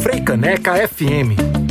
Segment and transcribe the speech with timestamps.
[0.00, 1.63] Freicaneca FM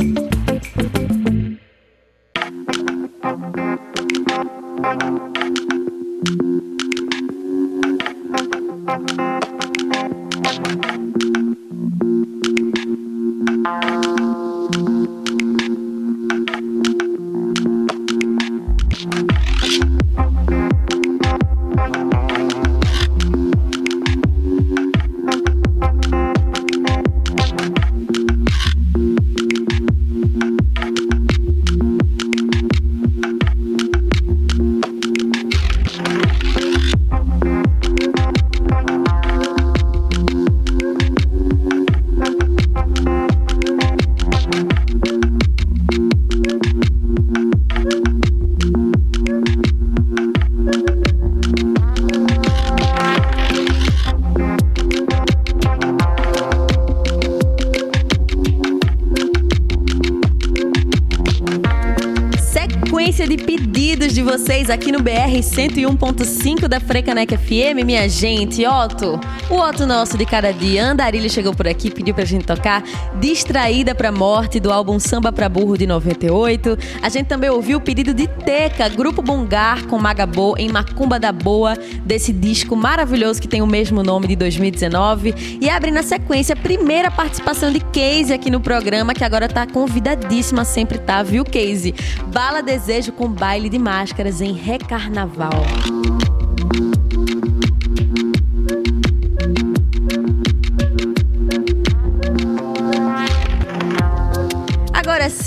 [65.34, 68.64] BR 101.5 da Frecaneca FM, minha gente.
[68.64, 69.18] Otto,
[69.50, 72.84] o Otto nosso de cada dia, Andarilho chegou por aqui, pediu pra gente tocar
[73.24, 76.76] Distraída pra Morte, do álbum Samba pra Burro de 98.
[77.00, 81.32] A gente também ouviu o pedido de Teca, Grupo Bongar com Magabô em Macumba da
[81.32, 85.58] Boa, desse disco maravilhoso que tem o mesmo nome de 2019.
[85.58, 89.66] E abre na sequência a primeira participação de Casey aqui no programa, que agora tá
[89.66, 91.94] convidadíssima, sempre tá, viu, Casey?
[92.26, 95.64] Bala Desejo com baile de máscaras em Recarnaval.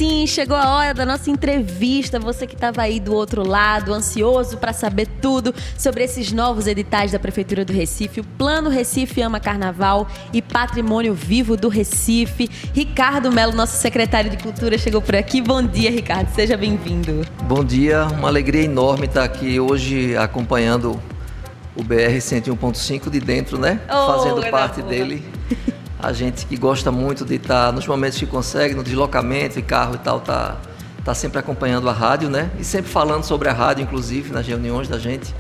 [0.08, 2.20] Sim, chegou a hora da nossa entrevista.
[2.20, 7.12] Você que estava aí do outro lado, ansioso para saber tudo sobre esses novos editais
[7.12, 12.50] da Prefeitura do Recife, o Plano Recife Ama Carnaval e Patrimônio Vivo do Recife.
[12.74, 15.42] Ricardo Melo, nosso secretário de Cultura, chegou por aqui.
[15.42, 16.34] Bom dia, Ricardo.
[16.34, 17.26] Seja bem-vindo.
[17.44, 21.00] Bom dia, uma alegria enorme estar aqui hoje acompanhando
[21.76, 23.82] o BR 101.5 de dentro, né?
[23.90, 25.37] Oh, Fazendo parte dele.
[26.00, 29.62] A gente que gosta muito de estar, tá, nos momentos que consegue, no deslocamento, e
[29.62, 30.58] carro e tal, tá,
[31.04, 32.52] tá sempre acompanhando a rádio, né?
[32.60, 35.34] E sempre falando sobre a rádio, inclusive, nas reuniões da gente.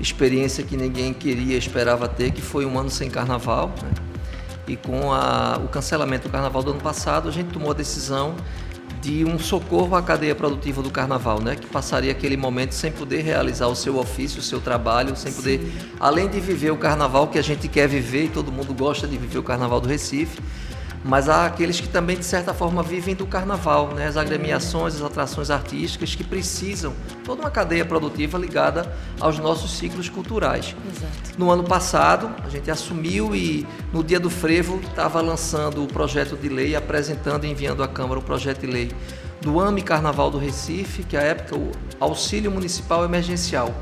[0.00, 3.72] experiência que ninguém queria, esperava ter, que foi um ano sem carnaval.
[3.82, 3.90] Né?
[4.68, 8.34] E com a, o cancelamento do carnaval do ano passado, a gente tomou a decisão
[9.06, 11.54] de um socorro à cadeia produtiva do carnaval, né?
[11.54, 15.36] Que passaria aquele momento sem poder realizar o seu ofício, o seu trabalho, sem Sim.
[15.36, 19.06] poder, além de viver o carnaval que a gente quer viver e todo mundo gosta
[19.06, 20.40] de viver o carnaval do Recife,
[21.06, 24.08] mas há aqueles que também, de certa forma, vivem do carnaval, né?
[24.08, 26.92] as agremiações, as atrações artísticas que precisam
[27.24, 30.74] toda uma cadeia produtiva ligada aos nossos ciclos culturais.
[30.90, 31.38] Exato.
[31.38, 36.36] No ano passado, a gente assumiu e no dia do frevo estava lançando o projeto
[36.36, 38.90] de lei, apresentando e enviando à Câmara o projeto de lei
[39.40, 43.72] do AME Carnaval do Recife, que à época o Auxílio Municipal Emergencial.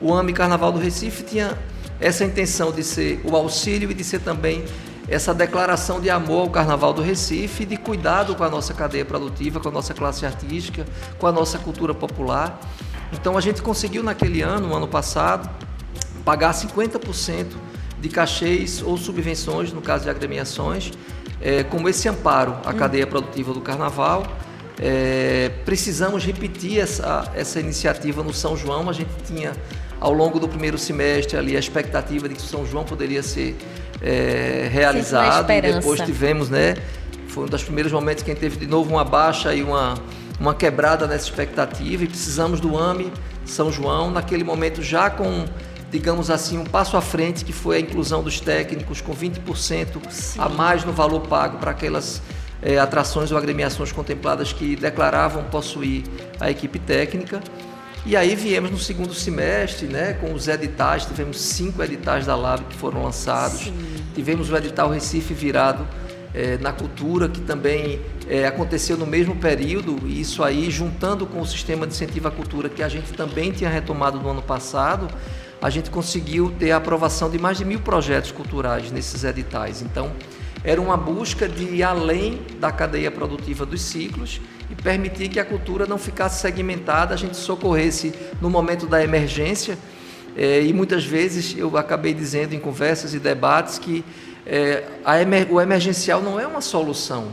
[0.00, 1.58] O AME Carnaval do Recife tinha
[2.00, 4.64] essa intenção de ser o auxílio e de ser também
[5.08, 9.58] essa declaração de amor ao Carnaval do Recife de cuidado com a nossa cadeia produtiva,
[9.58, 10.84] com a nossa classe artística,
[11.18, 12.60] com a nossa cultura popular.
[13.12, 15.48] Então a gente conseguiu naquele ano, no ano passado,
[16.24, 17.46] pagar 50%
[17.98, 20.92] de cachês ou subvenções, no caso de agremiações,
[21.40, 24.24] é, como esse amparo à cadeia produtiva do Carnaval.
[24.80, 28.90] É, precisamos repetir essa, essa iniciativa no São João.
[28.90, 29.52] A gente tinha,
[29.98, 33.56] ao longo do primeiro semestre, ali a expectativa de que o São João poderia ser
[34.02, 35.50] é, realizado.
[35.50, 36.76] E depois tivemos, né?
[37.28, 39.94] Foi um dos primeiros momentos que a gente teve de novo uma baixa e uma,
[40.40, 42.04] uma quebrada nessa expectativa.
[42.04, 43.12] E precisamos do AME
[43.44, 45.44] São João, naquele momento já com
[45.90, 50.38] digamos assim, um passo à frente, que foi a inclusão dos técnicos com 20% Sim.
[50.38, 52.20] a mais no valor pago para aquelas
[52.60, 56.04] é, atrações ou agremiações contempladas que declaravam possuir
[56.38, 57.40] a equipe técnica.
[58.06, 62.62] E aí viemos no segundo semestre, né, com os editais, tivemos cinco editais da LAB
[62.68, 63.60] que foram lançados.
[63.60, 63.74] Sim.
[64.14, 65.86] Tivemos o edital Recife Virado
[66.34, 71.40] é, na Cultura, que também é, aconteceu no mesmo período, e isso aí, juntando com
[71.40, 75.08] o sistema de incentivo à cultura, que a gente também tinha retomado no ano passado,
[75.60, 79.82] a gente conseguiu ter a aprovação de mais de mil projetos culturais nesses editais.
[79.82, 80.12] Então,
[80.62, 85.44] era uma busca de ir além da cadeia produtiva dos ciclos e permitir que a
[85.44, 89.78] cultura não ficasse segmentada, a gente socorresse no momento da emergência.
[90.36, 94.04] É, e muitas vezes eu acabei dizendo em conversas e debates que
[94.46, 94.84] é,
[95.20, 97.28] emer, o emergencial não é uma solução.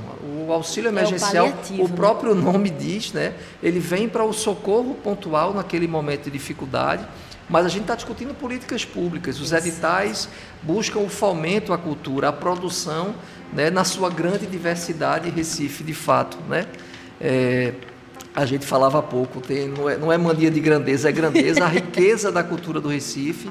[0.48, 1.96] O auxílio emergencial, é o, o, né?
[1.96, 2.42] próprio né?
[2.42, 3.34] nome diz, né?
[3.62, 7.06] ele vem para o socorro pontual naquele momento de dificuldade
[7.48, 9.40] mas a gente está discutindo políticas públicas.
[9.40, 10.28] Os editais
[10.64, 13.14] buscam o fomento à cultura, a produção,
[13.54, 16.38] né, na sua grande diversidade, Recife, de fato.
[16.50, 16.66] Né?
[17.20, 17.74] É,
[18.36, 21.64] a gente falava pouco, tem, não, é, não é mania de grandeza, é grandeza.
[21.64, 23.50] A riqueza da cultura do Recife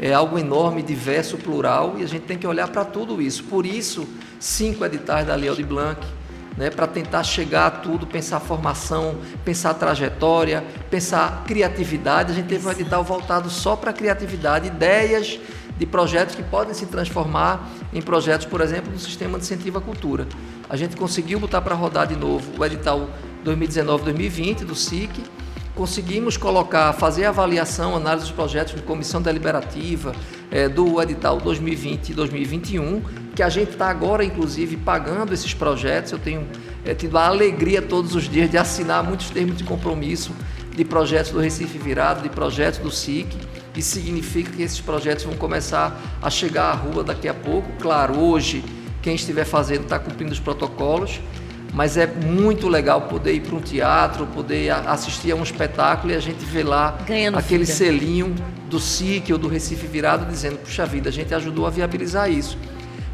[0.00, 3.44] é algo enorme, diverso, plural, e a gente tem que olhar para tudo isso.
[3.44, 4.08] Por isso,
[4.40, 6.00] cinco editais da Leo de Blanc,
[6.56, 12.32] né, para tentar chegar a tudo, pensar formação, pensar trajetória, pensar criatividade.
[12.32, 15.38] A gente teve um edital voltado só para criatividade, ideias
[15.76, 19.80] de projetos que podem se transformar em projetos, por exemplo, no sistema de incentivo à
[19.80, 20.26] cultura.
[20.68, 23.08] A gente conseguiu botar para rodar de novo o edital
[23.44, 25.10] 2019-2020 do SIC,
[25.74, 30.14] conseguimos colocar, fazer avaliação, análise dos projetos de comissão deliberativa
[30.50, 33.02] é, do edital 2020 e 2021,
[33.34, 36.12] que a gente está agora, inclusive, pagando esses projetos.
[36.12, 36.46] Eu tenho
[36.84, 40.32] é, tido a alegria todos os dias de assinar muitos termos de compromisso
[40.74, 43.28] de projetos do Recife Virado, de projetos do SIC.
[43.76, 47.68] Isso significa que esses projetos vão começar a chegar à rua daqui a pouco.
[47.80, 48.64] Claro, hoje,
[49.04, 51.20] quem estiver fazendo está cumprindo os protocolos
[51.74, 56.16] mas é muito legal poder ir para um teatro, poder assistir a um espetáculo e
[56.16, 57.76] a gente ver lá Ganhando aquele vida.
[57.76, 58.32] selinho
[58.70, 62.56] do SIC ou do Recife Virado dizendo, puxa vida, a gente ajudou a viabilizar isso.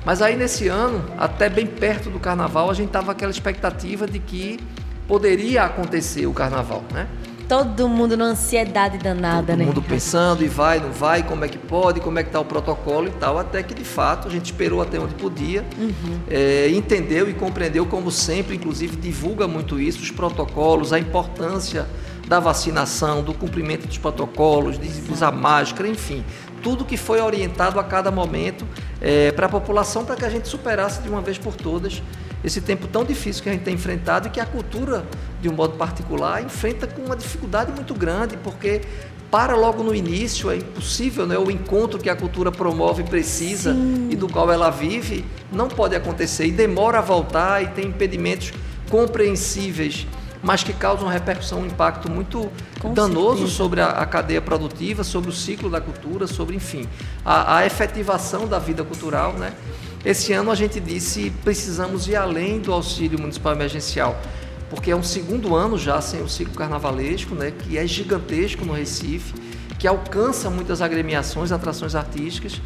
[0.04, 4.18] Mas aí nesse ano, até bem perto do carnaval, a gente tava aquela expectativa de
[4.18, 4.60] que
[5.08, 7.08] poderia acontecer o carnaval, né?
[7.50, 9.64] Todo mundo numa ansiedade danada, todo né?
[9.64, 12.38] Todo mundo pensando, e vai, não vai, como é que pode, como é que está
[12.38, 16.20] o protocolo e tal, até que de fato a gente esperou até onde podia, uhum.
[16.30, 21.88] é, entendeu e compreendeu, como sempre, inclusive divulga muito isso, os protocolos, a importância
[22.28, 26.24] da vacinação, do cumprimento dos protocolos, de usar máscara, enfim,
[26.62, 28.64] tudo que foi orientado a cada momento
[29.00, 32.00] é, para a população para que a gente superasse de uma vez por todas
[32.44, 35.04] esse tempo tão difícil que a gente tem enfrentado e que a cultura,
[35.40, 38.82] de um modo particular, enfrenta com uma dificuldade muito grande, porque
[39.30, 41.38] para logo no início, é impossível, né?
[41.38, 44.08] o encontro que a cultura promove e precisa Sim.
[44.10, 48.52] e do qual ela vive, não pode acontecer e demora a voltar e tem impedimentos
[48.90, 50.04] compreensíveis,
[50.42, 52.50] mas que causam uma repercussão, um impacto muito
[52.80, 53.56] Com danoso certeza.
[53.56, 56.88] sobre a, a, cadeia produtiva, sobre o ciclo da cultura, sobre, enfim,
[57.24, 59.52] a, a efetivação da vida cultural, né?
[60.04, 64.18] Esse ano a gente disse precisamos ir além do auxílio municipal emergencial,
[64.70, 68.72] porque é um segundo ano já sem o ciclo carnavalesco, né, que é gigantesco no
[68.72, 69.34] Recife,
[69.78, 72.60] que alcança muitas agremiações, atrações artísticas.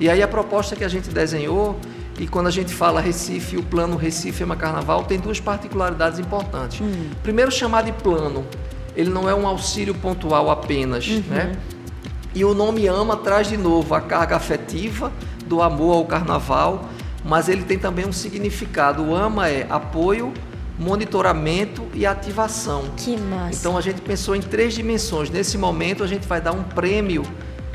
[0.00, 1.78] E aí a proposta que a gente desenhou,
[2.18, 6.80] e quando a gente fala Recife, o plano Recife Ema Carnaval, tem duas particularidades importantes.
[6.80, 7.10] Hum.
[7.22, 8.44] Primeiro, chamar de plano,
[8.96, 11.22] ele não é um auxílio pontual apenas, uhum.
[11.28, 11.56] né?
[12.34, 15.12] E o nome AMA traz de novo a carga afetiva,
[15.52, 16.88] do amor ao carnaval,
[17.22, 19.04] mas ele tem também um significado.
[19.04, 20.32] O AMA é apoio,
[20.78, 22.84] monitoramento e ativação.
[22.96, 23.58] Que massa.
[23.58, 25.28] Então a gente pensou em três dimensões.
[25.28, 27.22] Nesse momento a gente vai dar um prêmio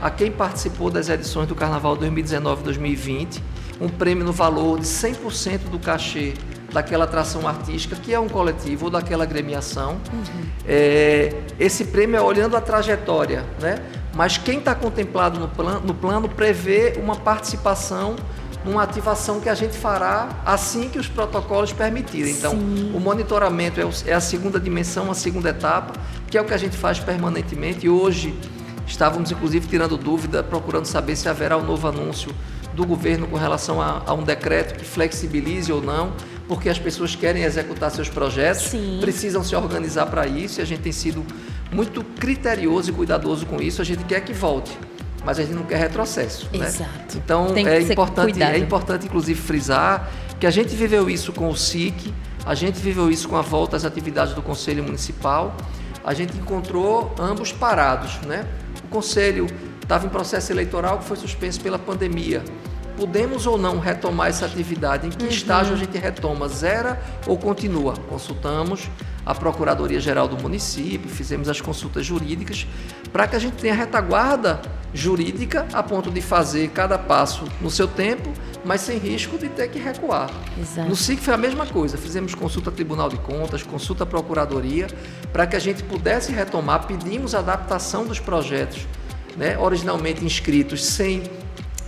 [0.01, 3.41] a quem participou das edições do Carnaval 2019-2020,
[3.79, 6.33] um prêmio no valor de 100% do cachê
[6.73, 10.01] daquela atração artística, que é um coletivo ou daquela agremiação.
[10.11, 10.43] Uhum.
[10.65, 13.79] É, esse prêmio é olhando a trajetória, né?
[14.17, 18.15] Mas quem está contemplado no plano, no plano prevê uma participação
[18.65, 22.33] numa ativação que a gente fará assim que os protocolos permitirem.
[22.33, 22.91] Então, Sim.
[22.95, 25.93] o monitoramento é, é a segunda dimensão, a segunda etapa,
[26.31, 27.85] que é o que a gente faz permanentemente.
[27.85, 28.33] E hoje
[28.87, 32.33] estávamos, inclusive, tirando dúvida, procurando saber se haverá um novo anúncio
[32.73, 36.13] do governo com relação a, a um decreto que flexibilize ou não,
[36.47, 38.97] porque as pessoas querem executar seus projetos, Sim.
[38.99, 41.23] precisam se organizar para isso e a gente tem sido
[41.71, 43.81] muito criterioso e cuidadoso com isso.
[43.81, 44.77] A gente quer que volte,
[45.25, 46.49] mas a gente não quer retrocesso.
[46.53, 46.67] Né?
[46.67, 46.91] Exato.
[46.91, 47.21] Né?
[47.23, 50.09] Então é importante, é importante inclusive frisar
[50.39, 52.13] que a gente viveu isso com o SIC,
[52.45, 55.55] a gente viveu isso com a volta às atividades do Conselho Municipal.
[56.03, 58.47] A gente encontrou ambos parados, né?
[58.85, 59.47] O Conselho
[59.81, 62.43] estava em processo eleitoral que foi suspenso pela pandemia.
[62.95, 65.07] Podemos ou não retomar essa atividade?
[65.07, 65.29] Em que uhum.
[65.29, 66.47] estágio a gente retoma?
[66.47, 67.93] Zera ou continua?
[68.09, 68.89] Consultamos
[69.27, 72.65] a Procuradoria-Geral do município, fizemos as consultas jurídicas,
[73.11, 74.61] para que a gente tenha retaguarda
[74.93, 78.31] jurídica a ponto de fazer cada passo no seu tempo,
[78.63, 80.29] mas sem risco de ter que recuar.
[80.57, 80.87] Exato.
[80.87, 84.87] No SIC foi a mesma coisa, fizemos consulta Tribunal de Contas, consulta Procuradoria,
[85.33, 88.87] para que a gente pudesse retomar, pedimos adaptação dos projetos
[89.35, 91.23] né, originalmente inscritos sem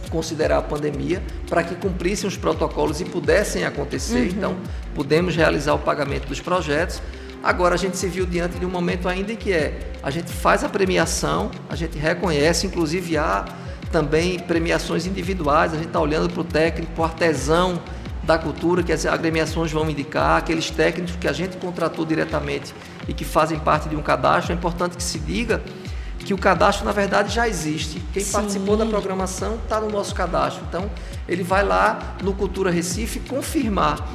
[0.10, 4.20] considerar a pandemia para que cumprissem os protocolos e pudessem acontecer.
[4.20, 4.26] Uhum.
[4.26, 4.58] Então,
[4.94, 7.02] pudemos realizar o pagamento dos projetos.
[7.44, 10.32] Agora a gente se viu diante de um momento ainda em que é a gente
[10.32, 13.46] faz a premiação, a gente reconhece, inclusive há
[13.92, 17.82] também premiações individuais, a gente está olhando para o técnico, para o artesão
[18.24, 22.74] da cultura, que as agremiações vão indicar, aqueles técnicos que a gente contratou diretamente
[23.08, 24.54] e que fazem parte de um cadastro.
[24.54, 25.62] É importante que se diga
[26.20, 28.00] que o cadastro na verdade já existe.
[28.14, 28.32] Quem Sim.
[28.34, 30.64] participou da programação está no nosso cadastro.
[30.70, 30.92] Então
[31.28, 34.08] ele vai lá no Cultura Recife confirmar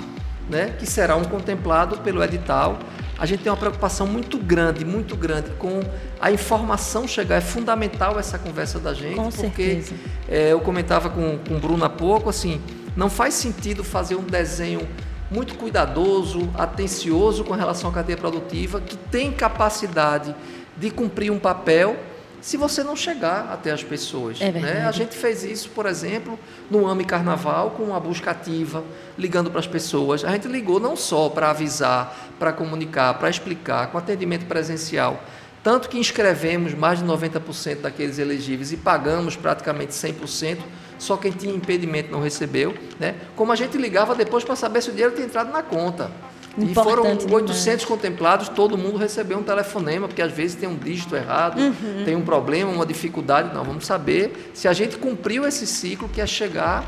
[0.49, 2.79] né, que será um contemplado pelo edital.
[3.19, 5.81] A gente tem uma preocupação muito grande, muito grande com
[6.21, 7.37] a informação chegar.
[7.37, 9.83] É fundamental essa conversa da gente, com porque
[10.29, 12.61] é, eu comentava com, com o Bruno há pouco, assim,
[12.97, 14.87] não faz sentido fazer um desenho
[15.31, 20.35] muito cuidadoso, atencioso com relação à cadeia produtiva, que tem capacidade
[20.77, 21.97] de cumprir um papel
[22.45, 24.39] se você não chegar até as pessoas.
[24.39, 24.85] É né?
[24.87, 26.39] A gente fez isso, por exemplo,
[26.71, 28.85] no AME Carnaval, com uma busca ativa,
[29.17, 30.23] ligando para as pessoas.
[30.27, 35.25] A gente ligou não só para avisar, para comunicar, para explicar, com atendimento presencial.
[35.63, 40.59] Tanto que inscrevemos mais de 90% daqueles elegíveis e pagamos praticamente 100%,
[40.99, 42.75] só quem tinha impedimento não recebeu.
[43.01, 43.15] Né?
[43.35, 46.11] Como a gente ligava depois para saber se o dinheiro tinha entrado na conta.
[46.57, 47.85] E foram 800 demais.
[47.85, 52.05] contemplados, todo mundo recebeu um telefonema, porque às vezes tem um dígito errado, uhum.
[52.05, 53.53] tem um problema, uma dificuldade.
[53.53, 56.85] Não, vamos saber se a gente cumpriu esse ciclo que é chegar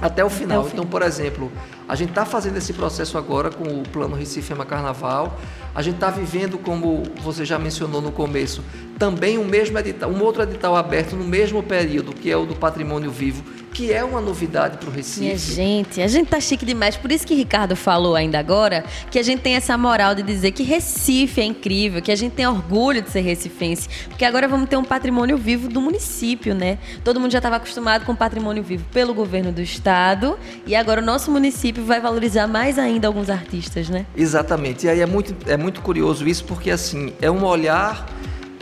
[0.00, 0.60] até o final.
[0.60, 1.50] Até o então, por exemplo,
[1.88, 5.38] a gente está fazendo esse processo agora com o Plano Recife Ema Carnaval.
[5.74, 8.62] A gente está vivendo, como você já mencionou no começo,
[8.98, 12.54] também um mesmo edital, um outro edital aberto no mesmo período, que é o do
[12.54, 15.20] Patrimônio Vivo, que é uma novidade para o Recife.
[15.20, 16.96] Minha gente, a gente tá chique demais.
[16.96, 20.50] Por isso que Ricardo falou ainda agora que a gente tem essa moral de dizer
[20.50, 24.68] que Recife é incrível, que a gente tem orgulho de ser recifense, porque agora vamos
[24.68, 26.78] ter um patrimônio vivo do município, né?
[27.04, 31.04] Todo mundo já estava acostumado com patrimônio vivo pelo governo do estado e agora o
[31.04, 34.06] nosso município vai valorizar mais ainda alguns artistas, né?
[34.16, 34.86] Exatamente.
[34.86, 38.06] E aí é muito, é muito curioso isso porque assim é um olhar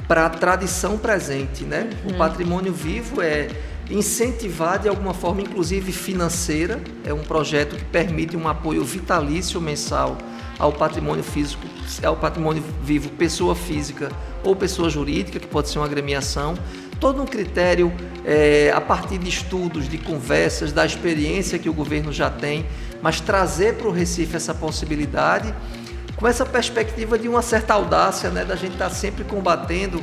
[0.08, 1.90] para a tradição presente, né?
[2.04, 2.12] Uhum.
[2.12, 3.49] O patrimônio vivo é
[3.90, 6.80] incentivar de alguma forma, inclusive financeira.
[7.04, 10.16] É um projeto que permite um apoio vitalício mensal
[10.58, 11.66] ao patrimônio físico,
[12.02, 14.11] ao patrimônio vivo, pessoa física
[14.42, 16.54] ou pessoa jurídica, que pode ser uma agremiação.
[16.99, 17.92] Todo um critério
[18.25, 22.64] é, a partir de estudos, de conversas, da experiência que o governo já tem,
[23.03, 25.55] mas trazer para o Recife essa possibilidade
[26.17, 30.03] com essa perspectiva de uma certa audácia, né, da gente estar tá sempre combatendo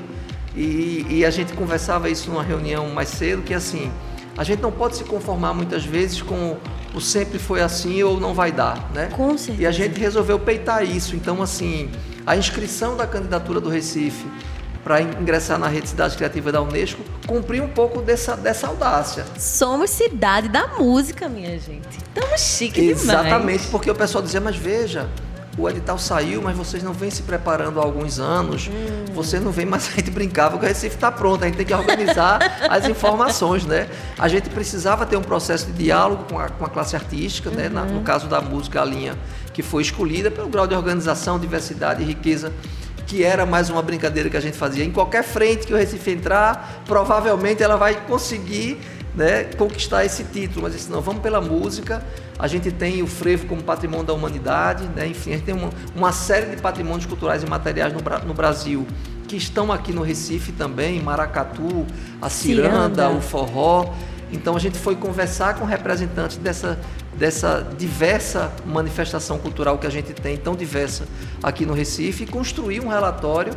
[0.55, 3.91] e, e, a gente conversava isso numa reunião mais cedo, que assim,
[4.37, 6.57] a gente não pode se conformar muitas vezes com
[6.93, 9.09] o sempre foi assim ou não vai dar, né?
[9.11, 9.63] Com certeza.
[9.63, 11.15] E a gente resolveu peitar isso.
[11.15, 11.89] Então, assim,
[12.23, 14.27] a inscrição da candidatura do Recife
[14.83, 19.25] para ingressar na rede Cidade Criativa da Unesco cumpriu um pouco dessa, dessa audácia.
[19.37, 21.97] Somos cidade da música, minha gente.
[21.97, 23.25] Estamos chique Exatamente, demais.
[23.25, 25.07] Exatamente, porque o pessoal dizia, mas veja,
[25.57, 29.13] o edital saiu, mas vocês não vêm se preparando há alguns anos, hum.
[29.13, 31.65] vocês não vêm, mas a gente brincava que o Recife está pronto, a gente tem
[31.65, 33.87] que organizar as informações, né?
[34.17, 37.55] A gente precisava ter um processo de diálogo com a, com a classe artística, uhum.
[37.55, 37.69] né?
[37.69, 38.03] Na, no uhum.
[38.03, 39.17] caso da música, a linha
[39.53, 42.51] que foi escolhida pelo grau de organização, diversidade e riqueza
[43.13, 44.83] que era mais uma brincadeira que a gente fazia.
[44.83, 48.79] Em qualquer frente que o Recife entrar, provavelmente ela vai conseguir
[49.13, 52.03] né, conquistar esse título, mas disse, não, vamos pela música.
[52.39, 55.69] A gente tem o frevo como patrimônio da humanidade, né, enfim, a gente tem uma,
[55.95, 58.87] uma série de patrimônios culturais e materiais no, no, Brasil
[59.27, 61.85] que estão aqui no Recife também, Maracatu,
[62.19, 63.93] a ciranda, ciranda, o forró.
[64.31, 66.79] Então a gente foi conversar com representantes dessa,
[67.17, 71.05] dessa diversa manifestação cultural que a gente tem, tão diversa
[71.41, 73.53] aqui no Recife, e construir um relatório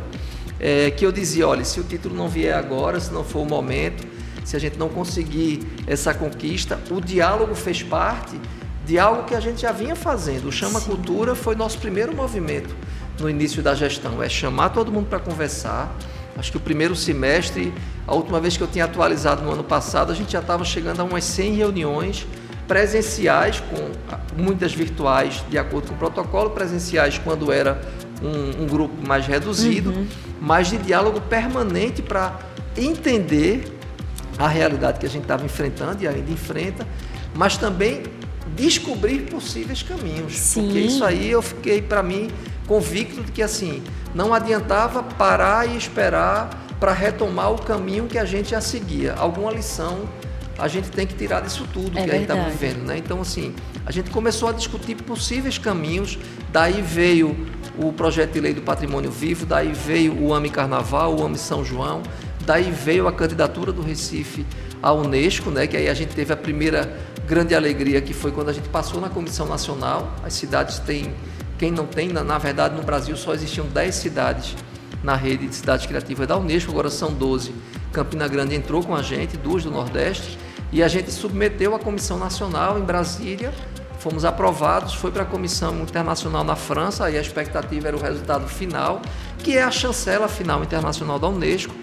[0.59, 3.45] é, que eu dizia, olha, se o título não vier agora, se não for o
[3.45, 4.07] momento,
[4.43, 8.39] se a gente não conseguir essa conquista, o diálogo fez parte
[8.85, 10.47] de algo que a gente já vinha fazendo.
[10.47, 10.91] O Chama Sim.
[10.91, 12.73] Cultura foi nosso primeiro movimento
[13.19, 15.93] no início da gestão, é chamar todo mundo para conversar.
[16.37, 17.73] Acho que o primeiro semestre,
[18.05, 21.01] a última vez que eu tinha atualizado no ano passado, a gente já estava chegando
[21.01, 22.27] a umas 100 reuniões
[22.67, 27.81] presenciais, com muitas virtuais, de acordo com o protocolo, presenciais quando era
[28.21, 30.07] um, um grupo mais reduzido, uhum.
[30.41, 32.37] mas de diálogo permanente para
[32.75, 33.73] entender
[34.37, 36.85] a realidade que a gente estava enfrentando e ainda enfrenta,
[37.33, 38.03] mas também
[38.55, 40.37] descobrir possíveis caminhos.
[40.37, 40.63] Sim.
[40.63, 42.29] Porque isso aí eu fiquei, para mim,
[42.67, 43.81] convicto de que assim,
[44.13, 49.13] não adiantava parar e esperar para retomar o caminho que a gente já seguia.
[49.13, 50.07] Alguma lição
[50.57, 52.57] a gente tem que tirar disso tudo É que a gente está verdade.
[52.57, 52.97] vivendo, né?
[52.97, 53.53] Então, assim,
[53.85, 56.17] a gente começou a discutir possíveis caminhos,
[56.51, 57.47] daí veio
[57.77, 61.63] o projeto de lei do patrimônio vivo, daí veio o AME Carnaval, o AME São
[61.63, 62.01] João,
[62.45, 64.45] daí veio a candidatura do Recife
[64.81, 65.67] à Unesco, né?
[65.67, 66.91] Que aí a gente teve a primeira
[67.27, 70.15] grande alegria, que foi quando a gente passou na Comissão Nacional.
[70.23, 71.13] As cidades têm,
[71.59, 74.55] quem não tem, na, na verdade, no Brasil só existiam 10 cidades
[75.03, 77.53] na rede de cidades criativas da Unesco, agora são 12.
[77.91, 80.37] Campina Grande entrou com a gente, duas do Nordeste,
[80.71, 83.53] e a gente submeteu à Comissão Nacional em Brasília.
[83.99, 88.47] Fomos aprovados, foi para a Comissão Internacional na França, e a expectativa era o resultado
[88.47, 89.01] final,
[89.39, 91.73] que é a chancela final internacional da Unesco.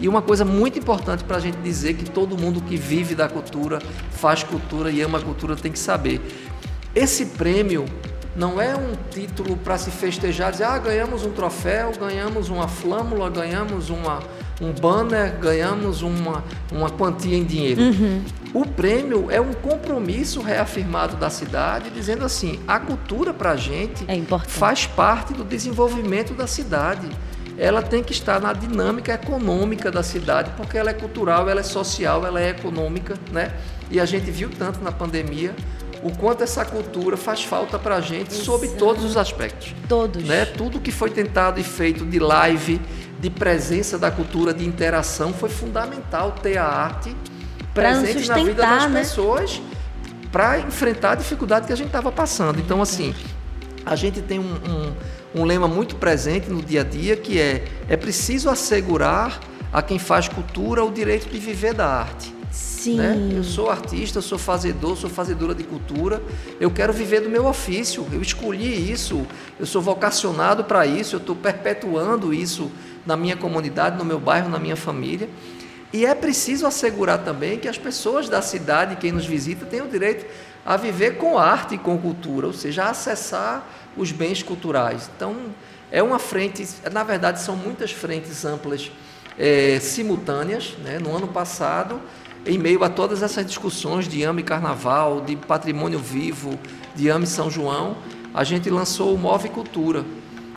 [0.00, 3.28] E uma coisa muito importante para a gente dizer que todo mundo que vive da
[3.28, 3.80] cultura,
[4.12, 6.20] faz cultura e ama cultura tem que saber.
[6.94, 7.84] Esse prêmio
[8.34, 13.28] não é um título para se festejar, dizer, ah, ganhamos um troféu, ganhamos uma flâmula,
[13.28, 14.20] ganhamos uma,
[14.60, 17.80] um banner, ganhamos uma, uma quantia em dinheiro.
[18.52, 24.04] O prêmio é um compromisso reafirmado da cidade, dizendo assim: a cultura para a gente
[24.08, 27.08] É faz parte do desenvolvimento da cidade.
[27.56, 31.64] Ela tem que estar na dinâmica econômica da cidade, porque ela é cultural, ela é
[31.64, 33.52] social, ela é econômica, né?
[33.90, 35.54] E a gente viu tanto na pandemia
[36.02, 38.78] o quanto essa cultura faz falta para a gente sob Exato.
[38.78, 40.22] todos os aspectos Todos.
[40.22, 40.44] né?
[40.44, 42.80] Tudo que foi tentado e feito de live,
[43.18, 47.14] de presença da cultura, de interação, foi fundamental ter a arte
[47.74, 49.00] presente na vida das né?
[49.00, 49.60] pessoas
[50.30, 52.60] para enfrentar a dificuldade que a gente estava passando.
[52.60, 53.14] Então, assim,
[53.84, 54.54] a gente tem um,
[55.34, 59.40] um, um lema muito presente no dia a dia que é é preciso assegurar
[59.72, 62.34] a quem faz cultura o direito de viver da arte.
[62.50, 62.96] Sim.
[62.96, 63.32] Né?
[63.36, 66.22] Eu sou artista, eu sou fazedor, sou fazedora de cultura.
[66.60, 68.06] Eu quero viver do meu ofício.
[68.12, 69.26] Eu escolhi isso.
[69.58, 71.16] Eu sou vocacionado para isso.
[71.16, 72.70] Eu estou perpetuando isso
[73.08, 75.30] na minha comunidade, no meu bairro, na minha família.
[75.90, 79.88] E é preciso assegurar também que as pessoas da cidade, quem nos visita, tenham o
[79.88, 80.26] direito
[80.64, 83.66] a viver com arte e com cultura, ou seja, a acessar
[83.96, 85.10] os bens culturais.
[85.16, 85.34] Então,
[85.90, 88.92] é uma frente, na verdade, são muitas frentes amplas
[89.38, 90.76] eh, simultâneas.
[90.84, 90.98] Né?
[90.98, 91.98] No ano passado,
[92.44, 96.58] em meio a todas essas discussões de AME Carnaval, de patrimônio vivo,
[96.94, 97.96] de AME São João,
[98.34, 100.04] a gente lançou o Move Cultura.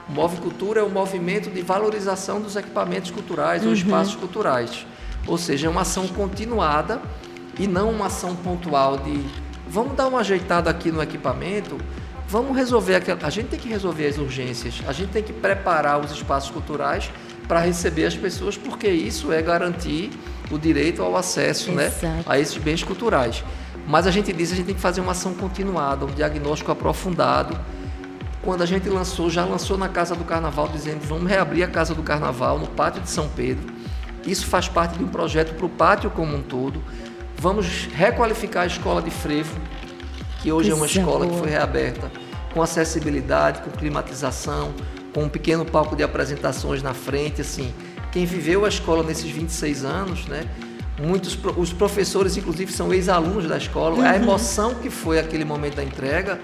[0.10, 4.86] O Move Cultura é o movimento de valorização dos equipamentos culturais ou espaços culturais.
[5.28, 7.02] Ou seja, é uma ação continuada
[7.60, 9.24] e não uma ação pontual de
[9.68, 11.78] vamos dar uma ajeitada aqui no equipamento,
[12.28, 13.20] vamos resolver aquela.
[13.24, 17.10] A gente tem que resolver as urgências, a gente tem que preparar os espaços culturais
[17.48, 20.12] para receber as pessoas, porque isso é garantir
[20.50, 21.92] o direito ao acesso né,
[22.26, 23.44] a esses bens culturais.
[23.88, 26.72] Mas a gente diz que a gente tem que fazer uma ação continuada, um diagnóstico
[26.72, 27.58] aprofundado.
[28.44, 31.94] Quando a gente lançou, já lançou na Casa do Carnaval, dizendo vamos reabrir a Casa
[31.94, 33.72] do Carnaval no Pátio de São Pedro.
[34.26, 36.84] Isso faz parte de um projeto para o pátio como um todo.
[37.38, 39.60] Vamos requalificar a escola de frevo,
[40.42, 42.12] que hoje é uma Coisa escola que foi reaberta
[42.54, 44.74] com acessibilidade, com climatização,
[45.14, 47.74] com um pequeno palco de apresentações na frente, assim.
[48.12, 50.46] Quem viveu a escola nesses 26 anos, né?
[51.00, 53.96] Muitos os professores inclusive são ex-alunos da escola.
[53.96, 54.06] Uhum.
[54.06, 56.40] A emoção que foi aquele momento da entrega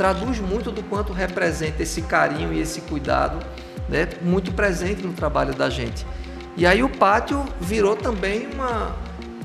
[0.00, 3.38] traduz muito do quanto representa esse carinho e esse cuidado,
[3.86, 4.08] né?
[4.22, 6.06] Muito presente no trabalho da gente.
[6.56, 8.96] E aí o pátio virou também uma,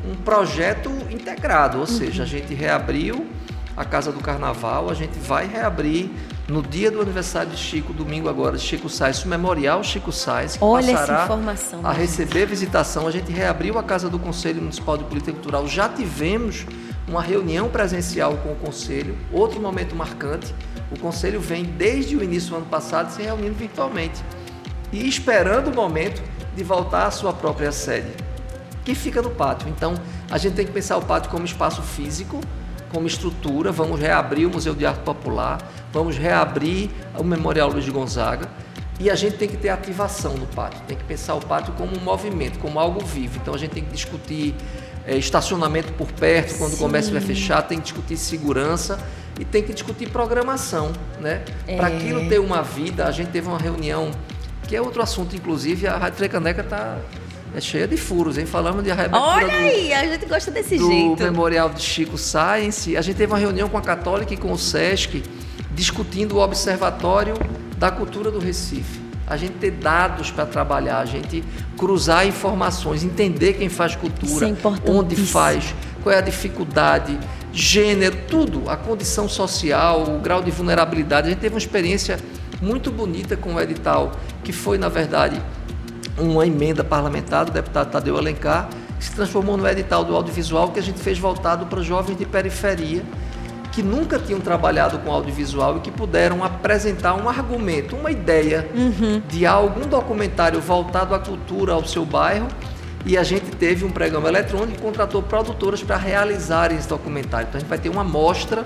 [0.09, 3.27] um projeto integrado, ou seja, a gente reabriu
[3.75, 6.09] a Casa do Carnaval, a gente vai reabrir
[6.47, 10.55] no dia do aniversário de Chico, domingo agora, de Chico Sainz, o Memorial Chico Sainz,
[10.55, 13.05] que Olha essa passará informação, a receber visitação.
[13.05, 16.65] A gente reabriu a Casa do Conselho Municipal de Política Cultural, já tivemos
[17.07, 20.53] uma reunião presencial com o Conselho, outro momento marcante.
[20.91, 24.23] O Conselho vem desde o início do ano passado se reunindo virtualmente
[24.91, 26.21] e esperando o momento
[26.55, 28.11] de voltar à sua própria sede,
[28.83, 29.67] que fica no pátio.
[29.69, 29.93] Então,
[30.29, 32.39] a gente tem que pensar o pátio como espaço físico,
[32.91, 33.71] como estrutura.
[33.71, 35.59] Vamos reabrir o Museu de Arte Popular,
[35.91, 38.49] vamos reabrir o Memorial Luiz Gonzaga.
[38.97, 41.97] E a gente tem que ter ativação no pátio, tem que pensar o pátio como
[41.97, 43.37] um movimento, como algo vivo.
[43.41, 44.55] Então a gente tem que discutir
[45.07, 48.99] eh, estacionamento por perto, quando o comércio vai fechar, tem que discutir segurança
[49.39, 50.91] e tem que discutir programação.
[51.19, 51.43] Né?
[51.77, 51.95] Para É.
[51.95, 54.11] aquilo ter uma vida, a gente teve uma reunião
[54.67, 56.97] que é outro assunto, inclusive, a Rádio Frecaneca está
[57.55, 58.45] é cheia de furos, hein?
[58.45, 61.23] Falamos de reabertura Olha do, aí, a gente gosta desse do jeito.
[61.23, 62.97] Memorial de Chico Science.
[62.97, 65.23] A gente teve uma reunião com a Católica e com o SESC
[65.73, 67.33] discutindo o Observatório
[67.77, 69.04] da Cultura do Recife.
[69.27, 71.43] A gente ter dados para trabalhar, a gente
[71.77, 77.17] cruzar informações, entender quem faz cultura, é onde faz, qual é a dificuldade,
[77.51, 81.27] gênero, tudo, a condição social, o grau de vulnerabilidade.
[81.27, 82.19] A gente teve uma experiência
[82.61, 84.11] muito bonita com o edital,
[84.43, 85.41] que foi, na verdade,
[86.17, 90.79] uma emenda parlamentar do deputado Tadeu Alencar, que se transformou no edital do audiovisual que
[90.79, 93.03] a gente fez voltado para jovens de periferia
[93.75, 99.21] que nunca tinham trabalhado com audiovisual e que puderam apresentar um argumento, uma ideia uhum.
[99.27, 102.47] de algum documentário voltado à cultura, ao seu bairro.
[103.05, 107.47] E a gente teve um programa eletrônico e contratou produtoras para realizarem esse documentário.
[107.49, 108.63] Então a gente vai ter uma mostra,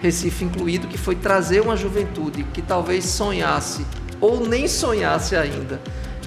[0.00, 3.84] Recife incluído, que foi trazer uma juventude que talvez sonhasse
[4.20, 5.80] ou nem sonhasse ainda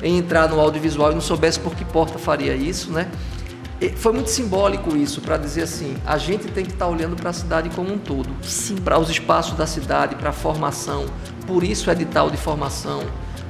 [0.04, 3.08] em entrar no audiovisual e não soubesse por que porta faria isso, né?
[3.98, 7.30] Foi muito simbólico isso, para dizer assim, a gente tem que estar tá olhando para
[7.30, 8.30] a cidade como um todo,
[8.84, 11.06] para os espaços da cidade, para a formação,
[11.46, 13.04] por isso o edital de formação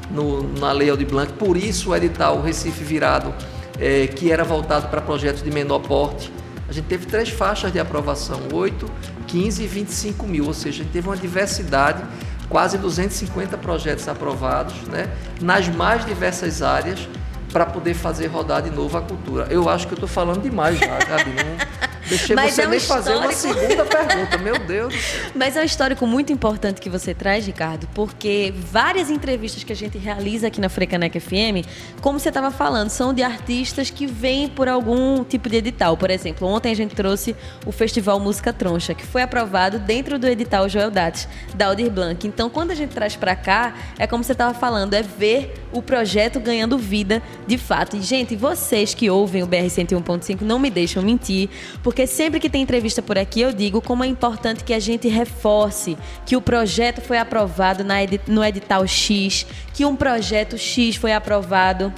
[0.10, 3.34] no, na Lei Aldir Blanc, por isso o edital Recife Virado,
[3.80, 6.32] é, que era voltado para projetos de menor porte.
[6.68, 8.90] A gente teve três faixas de aprovação, 8,
[9.28, 12.04] 15 e 25 mil, ou seja, a gente teve uma diversidade,
[12.50, 15.10] quase 250 projetos aprovados, né,
[15.42, 17.08] nas mais diversas áreas,
[17.56, 19.48] para poder fazer rodar de novo a cultura.
[19.50, 21.32] Eu acho que eu estou falando demais já, Gabi.
[21.32, 23.08] Não deixei Mas você é um nem histórico...
[23.08, 24.94] fazer uma segunda pergunta, meu Deus.
[25.34, 29.76] Mas é um histórico muito importante que você traz, Ricardo, porque várias entrevistas que a
[29.76, 31.66] gente realiza aqui na Frecanec FM,
[32.02, 35.98] como você estava falando, são de artistas que vêm por algum tipo de edital.
[35.98, 40.28] Por exemplo, ontem a gente trouxe o Festival Música Troncha, que foi aprovado dentro do
[40.28, 42.28] edital Joel Dates, da Aldir Blanc.
[42.28, 45.82] Então, quando a gente traz para cá, é como você estava falando, é ver o
[45.82, 47.98] projeto ganhando vida de fato.
[47.98, 51.50] E, gente, vocês que ouvem o BR 101.5 não me deixam mentir,
[51.84, 55.08] porque sempre que tem entrevista por aqui eu digo como é importante que a gente
[55.08, 57.86] reforce que o projeto foi aprovado
[58.28, 61.94] no edital X, que um projeto X foi aprovado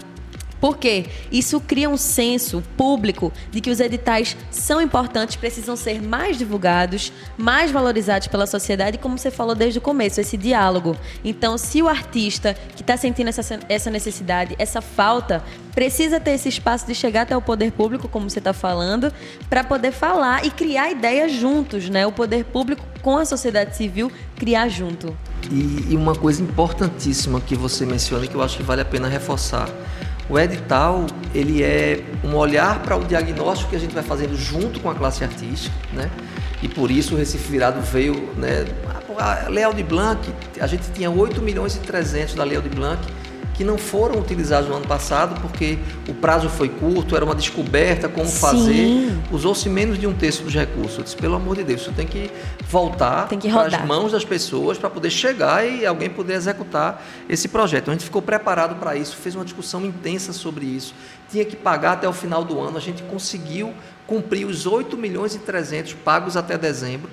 [0.59, 1.05] por quê?
[1.31, 7.11] Isso cria um senso público de que os editais são importantes, precisam ser mais divulgados,
[7.37, 10.95] mais valorizados pela sociedade, como você falou desde o começo, esse diálogo.
[11.23, 15.43] Então, se o artista que está sentindo essa, essa necessidade, essa falta,
[15.73, 19.13] precisa ter esse espaço de chegar até o poder público, como você está falando,
[19.47, 22.07] para poder falar e criar ideias juntos, né?
[22.07, 25.15] O poder público com a sociedade civil criar junto.
[25.51, 29.07] E, e uma coisa importantíssima que você menciona que eu acho que vale a pena
[29.07, 29.69] reforçar
[30.29, 34.79] o edital, ele é um olhar para o diagnóstico que a gente vai fazendo junto
[34.79, 36.09] com a classe artística, né?
[36.61, 38.65] E por isso o Recife Virado veio, né?
[39.19, 40.19] A Lei de Blanc,
[40.59, 43.01] a gente tinha 8 milhões e 300 da Lei de Blanc,
[43.57, 48.07] que não foram utilizados no ano passado porque o prazo foi curto, era uma descoberta
[48.07, 48.37] como Sim.
[48.37, 49.17] fazer.
[49.31, 50.99] Usou-se menos de um terço dos recursos.
[50.99, 52.29] Eu disse, pelo amor de Deus, isso tem que
[52.69, 57.83] voltar para as mãos das pessoas para poder chegar e alguém poder executar esse projeto.
[57.85, 60.93] Então, a gente ficou preparado para isso, fez uma discussão intensa sobre isso.
[61.27, 63.73] Tinha que pagar até o final do ano, a gente conseguiu
[64.05, 67.09] cumprir os 8 milhões e 300 pagos até dezembro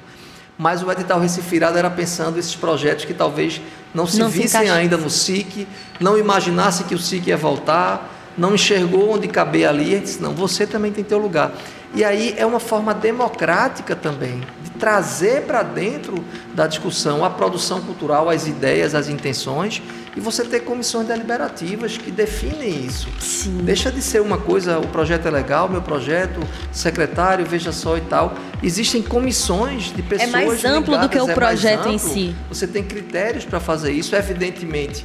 [0.59, 3.61] mas o edital Recifirado era pensando esses projetos que talvez
[3.95, 5.67] não se não vissem se ainda no SIC,
[6.01, 10.33] não imaginasse que o SIC ia voltar, não enxergou onde caber ali, e disse, não,
[10.33, 11.53] você também tem teu lugar.
[11.95, 17.81] E aí é uma forma democrática também de trazer para dentro da discussão a produção
[17.81, 19.81] cultural, as ideias, as intenções,
[20.17, 23.09] e você ter comissões deliberativas que definem isso.
[23.21, 23.59] Sim.
[23.59, 26.41] Deixa de ser uma coisa, o projeto é legal, meu projeto,
[26.73, 28.35] secretário, veja só e tal.
[28.63, 30.29] Existem comissões de pessoas.
[30.29, 32.35] É mais amplo ligadas, do que o é projeto em si.
[32.49, 35.05] Você tem critérios para fazer isso, evidentemente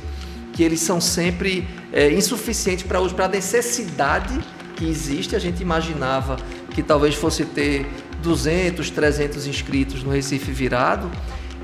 [0.59, 4.37] que eles são sempre é, insuficientes para a necessidade
[4.75, 5.33] que existe.
[5.33, 6.35] A gente imaginava
[6.79, 7.85] que talvez fosse ter
[8.23, 11.11] 200, 300 inscritos no Recife Virado.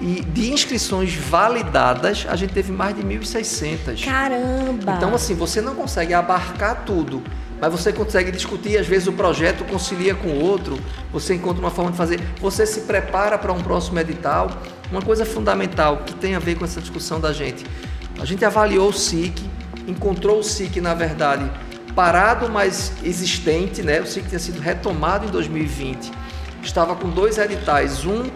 [0.02, 4.04] E de inscrições validadas, a gente teve mais de 1.600.
[4.04, 4.96] Caramba!
[4.98, 7.24] Então, assim, você não consegue abarcar tudo,
[7.62, 8.78] mas você consegue discutir.
[8.78, 10.78] Às vezes, o projeto concilia com o outro,
[11.14, 12.20] você encontra uma forma de fazer.
[12.42, 14.50] Você se prepara para um próximo edital.
[14.92, 17.66] Uma coisa fundamental que tem a ver com essa discussão da gente:
[18.20, 19.42] a gente avaliou o SIC,
[19.88, 21.50] encontrou o SIC, na verdade,
[21.96, 24.02] parado, mas existente, né?
[24.02, 26.12] O SIC tinha sido retomado em 2020.
[26.62, 28.30] Estava com dois editais, um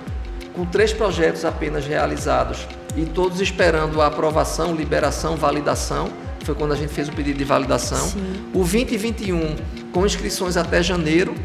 [0.53, 6.09] com três projetos apenas realizados e todos esperando a aprovação, liberação, validação.
[6.43, 8.07] Foi quando a gente fez o pedido de validação.
[8.07, 8.49] Sim.
[8.53, 9.55] O 2021
[9.91, 11.35] com inscrições até janeiro.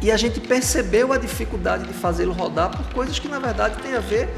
[0.00, 3.94] E a gente percebeu a dificuldade de fazê-lo rodar por coisas que na verdade têm
[3.94, 4.28] a ver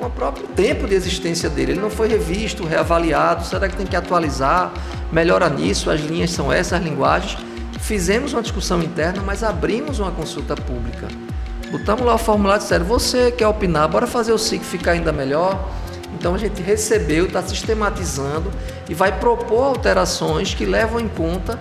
[0.00, 1.72] com o próprio tempo de existência dele.
[1.72, 3.44] Ele não foi revisto, reavaliado.
[3.44, 4.72] Será que tem que atualizar?
[5.12, 7.36] Melhora nisso, as linhas são essas, as linguagens.
[7.78, 11.06] Fizemos uma discussão interna, mas abrimos uma consulta pública.
[11.70, 13.88] Botamos lá o formulário e disseram: Você quer opinar?
[13.88, 15.70] Bora fazer o SIC ficar ainda melhor?
[16.18, 18.50] Então a gente recebeu, está sistematizando
[18.88, 21.58] e vai propor alterações que levam em conta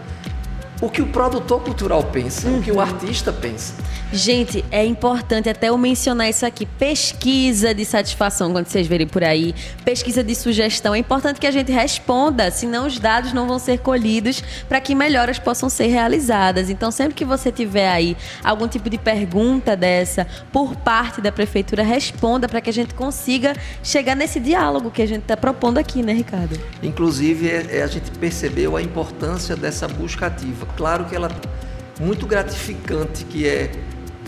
[0.82, 2.60] o que o produtor cultural pensa, uhum.
[2.60, 2.82] o que o uhum.
[2.82, 3.74] artista pensa.
[4.12, 6.66] Gente, é importante até eu mencionar isso aqui.
[6.66, 10.96] Pesquisa de satisfação, quando vocês verem por aí, pesquisa de sugestão.
[10.96, 14.96] É importante que a gente responda, senão os dados não vão ser colhidos para que
[14.96, 16.70] melhoras possam ser realizadas.
[16.70, 21.84] Então, sempre que você tiver aí algum tipo de pergunta dessa por parte da prefeitura,
[21.84, 26.02] responda para que a gente consiga chegar nesse diálogo que a gente está propondo aqui,
[26.02, 26.60] né, Ricardo?
[26.82, 30.69] Inclusive, é, é, a gente percebeu a importância dessa busca ativa.
[30.76, 33.72] Claro que ela é muito gratificante, que é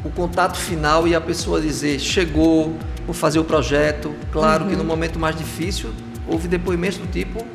[0.03, 2.75] o contato final e a pessoa dizer chegou,
[3.05, 4.13] vou fazer o projeto.
[4.31, 4.69] Claro uhum.
[4.69, 5.91] que no momento mais difícil
[6.27, 7.45] houve depoimentos do tipo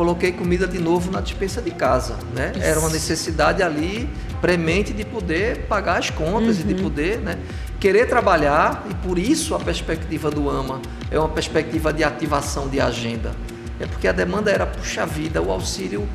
[0.00, 2.52] coloquei comida de novo na dispensa de casa, né?
[2.54, 2.64] Isso.
[2.64, 4.08] Era uma necessidade ali
[4.40, 6.62] premente de poder pagar as contas uhum.
[6.62, 6.88] e de uhum.
[6.88, 7.38] poder, né?
[7.78, 12.80] Querer trabalhar e por isso a perspectiva do AMA é uma perspectiva de ativação de
[12.80, 13.32] agenda.
[13.78, 16.08] É porque a demanda era puxa vida, o auxílio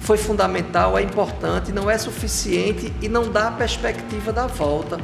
[0.00, 4.98] foi fundamental, é importante, não é suficiente e não dá a perspectiva da volta.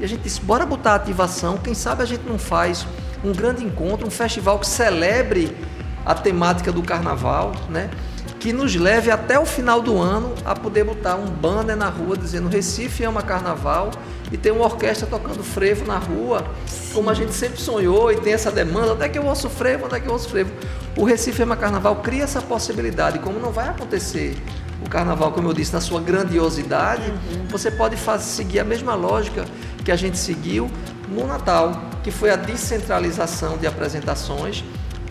[0.00, 2.86] E a gente disse, bora botar a ativação, quem sabe a gente não faz
[3.24, 5.56] um grande encontro, um festival que celebre
[6.04, 7.90] a temática do carnaval, né?
[8.38, 12.16] Que nos leve até o final do ano a poder botar um banner na rua
[12.16, 13.90] dizendo Recife ama carnaval
[14.30, 16.44] e ter uma orquestra tocando frevo na rua,
[16.92, 19.98] como a gente sempre sonhou e tem essa demanda, até que eu ouço frevo, até
[19.98, 20.52] que eu ouço frevo.
[20.96, 24.36] O Recife ama carnaval cria essa possibilidade, como não vai acontecer
[24.84, 27.46] o carnaval, como eu disse, na sua grandiosidade, uhum.
[27.48, 29.44] você pode fazer, seguir a mesma lógica
[29.84, 30.70] que a gente seguiu
[31.08, 34.62] no Natal, que foi a descentralização de apresentações,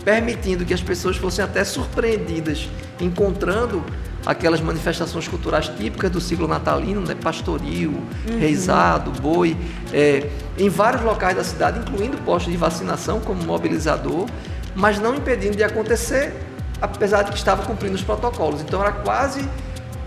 [0.04, 2.68] permitindo que as pessoas fossem até surpreendidas
[3.00, 3.82] encontrando
[4.24, 7.14] aquelas manifestações culturais típicas do ciclo natalino, né?
[7.14, 8.38] pastoril, uhum.
[8.38, 9.56] reizado, boi,
[9.92, 14.26] é, em vários locais da cidade, incluindo postos de vacinação como mobilizador,
[14.74, 16.32] mas não impedindo de acontecer,
[16.80, 18.60] apesar de que estava cumprindo os protocolos.
[18.60, 19.48] Então era quase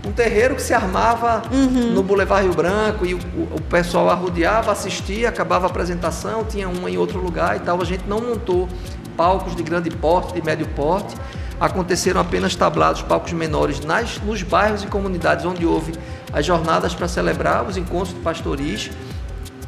[0.06, 1.92] um terreiro que se armava uhum.
[1.92, 3.18] no Boulevard Rio Branco e o,
[3.52, 7.80] o, pessoal arrodeava, assistia, acabava a apresentação, tinha uma em outro lugar e tal.
[7.80, 8.68] A gente não montou
[9.16, 11.14] palcos de grande porte, de médio porte.
[11.60, 15.92] Aconteceram apenas tablados, palcos menores nas, nos bairros e comunidades onde houve
[16.32, 18.90] as jornadas para celebrar os encontros de pastoris.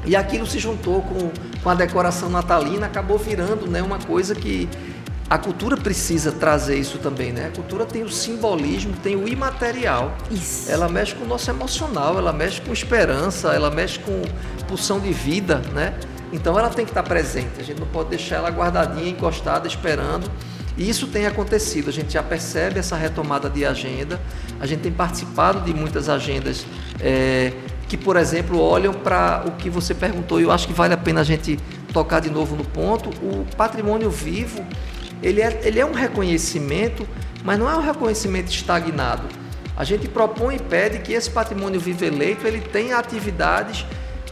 [0.05, 1.31] E aquilo se juntou com,
[1.63, 4.69] com a decoração natalina, acabou virando né, uma coisa que
[5.31, 7.47] a cultura precisa trazer isso também, né?
[7.47, 10.13] A cultura tem o simbolismo, tem o imaterial.
[10.29, 10.69] Isso.
[10.69, 14.23] Ela mexe com o nosso emocional, ela mexe com esperança, ela mexe com
[14.67, 15.95] pulsão de vida, né?
[16.33, 17.61] Então ela tem que estar presente.
[17.61, 20.29] A gente não pode deixar ela guardadinha, encostada, esperando.
[20.77, 21.91] E isso tem acontecido.
[21.91, 24.21] A gente já percebe essa retomada de agenda.
[24.59, 26.67] A gente tem participado de muitas agendas
[27.01, 27.53] é,
[27.91, 30.39] que, por exemplo, olham para o que você perguntou.
[30.39, 31.59] E eu acho que vale a pena a gente
[31.93, 33.11] tocar de novo no ponto.
[33.21, 34.65] O patrimônio vivo
[35.21, 37.05] ele é, ele é um reconhecimento,
[37.43, 39.25] mas não é um reconhecimento estagnado.
[39.77, 43.85] A gente propõe e pede que esse patrimônio vivo eleito ele tenha atividades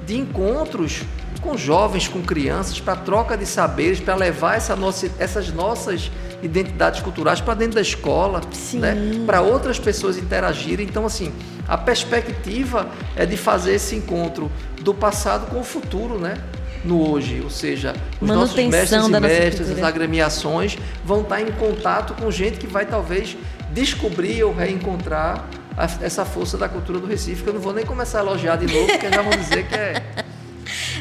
[0.06, 1.02] de encontros
[1.40, 6.12] com jovens, com crianças, para troca de saberes, para levar essa nossa, essas nossas
[6.44, 8.40] identidades culturais para dentro da escola,
[8.74, 8.94] né?
[9.26, 10.86] para outras pessoas interagirem.
[10.86, 11.32] Então, assim,
[11.68, 14.50] a perspectiva é de fazer esse encontro
[14.80, 16.38] do passado com o futuro, né?
[16.84, 22.14] no hoje, ou seja, os nossos mestres e mestres, as agremiações vão estar em contato
[22.14, 23.36] com gente que vai talvez
[23.72, 25.44] descobrir ou reencontrar
[25.76, 28.56] a, essa força da cultura do Recife, que eu não vou nem começar a elogiar
[28.56, 30.02] de novo, porque já vão dizer que é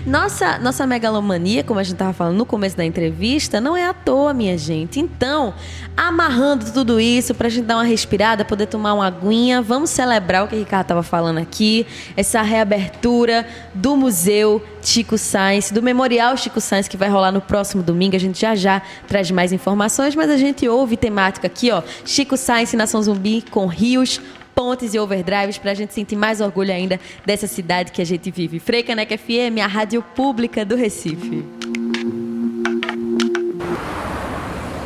[0.07, 3.93] nossa, nossa megalomania, como a gente estava falando no começo da entrevista, não é à
[3.93, 5.01] toa, minha gente.
[5.01, 5.53] Então,
[5.97, 10.45] amarrando tudo isso para a gente dar uma respirada, poder tomar uma aguinha, vamos celebrar
[10.45, 16.37] o que o Ricardo estava falando aqui, essa reabertura do Museu Chico Sainz, do Memorial
[16.37, 18.15] Chico Sainz, que vai rolar no próximo domingo.
[18.15, 21.83] A gente já já traz mais informações, mas a gente ouve temática aqui, ó.
[22.05, 24.21] Chico Sainz, Nação Zumbi, com rios,
[24.57, 28.31] pontes e overdrives para a gente sentir mais orgulho ainda dessa cidade que a gente
[28.31, 28.59] vive.
[28.59, 31.45] Freicaneca FM, a rádio pública do Recife.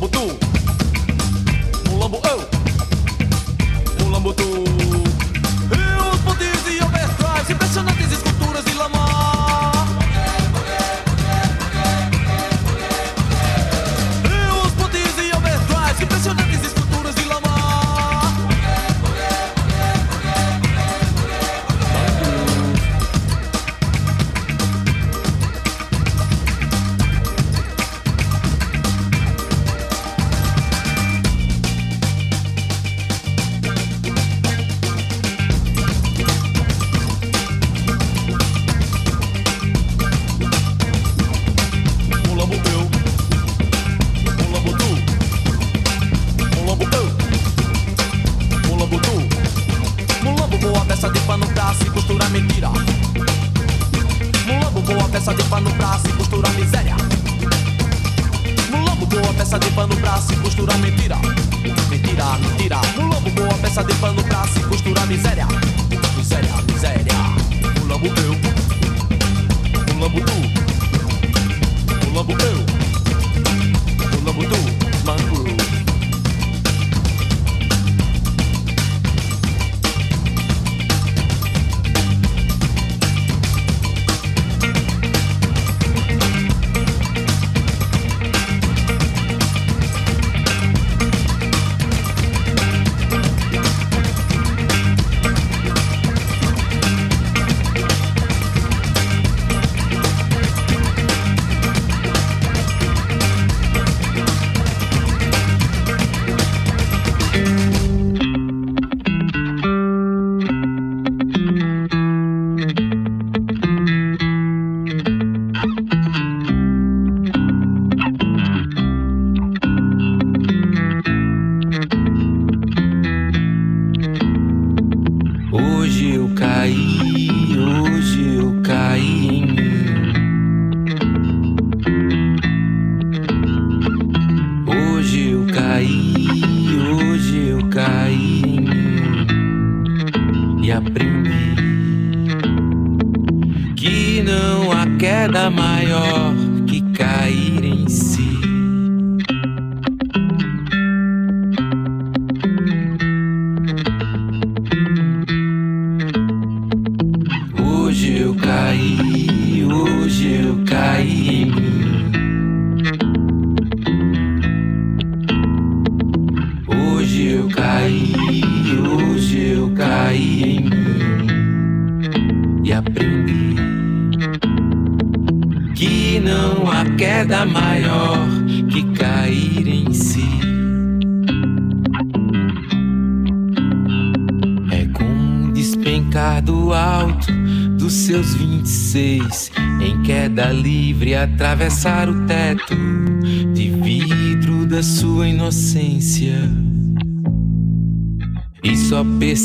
[0.02, 0.51] Budu.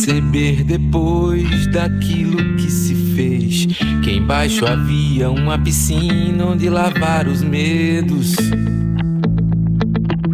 [0.08, 3.66] perceber depois daquilo que se fez
[4.02, 8.38] que embaixo havia uma piscina onde lavar os medos.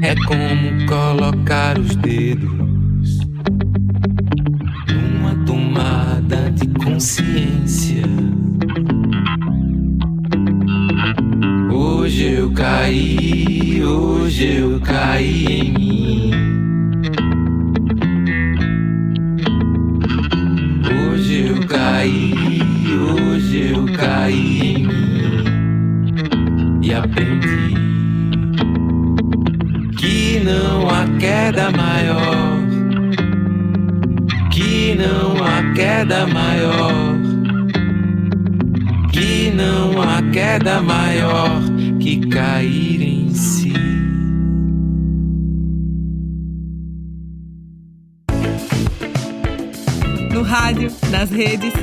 [0.03, 2.51] É como colocar os dedos
[4.87, 8.03] numa tomada de consciência.
[11.71, 15.82] Hoje eu caí, hoje eu caí em
[26.93, 27.73] aprendi
[29.97, 32.59] que não há queda maior,
[34.51, 36.93] que não há queda maior,
[39.11, 41.61] que não há queda maior
[41.99, 43.73] que cair em si.
[50.31, 51.73] No rádio, nas redes,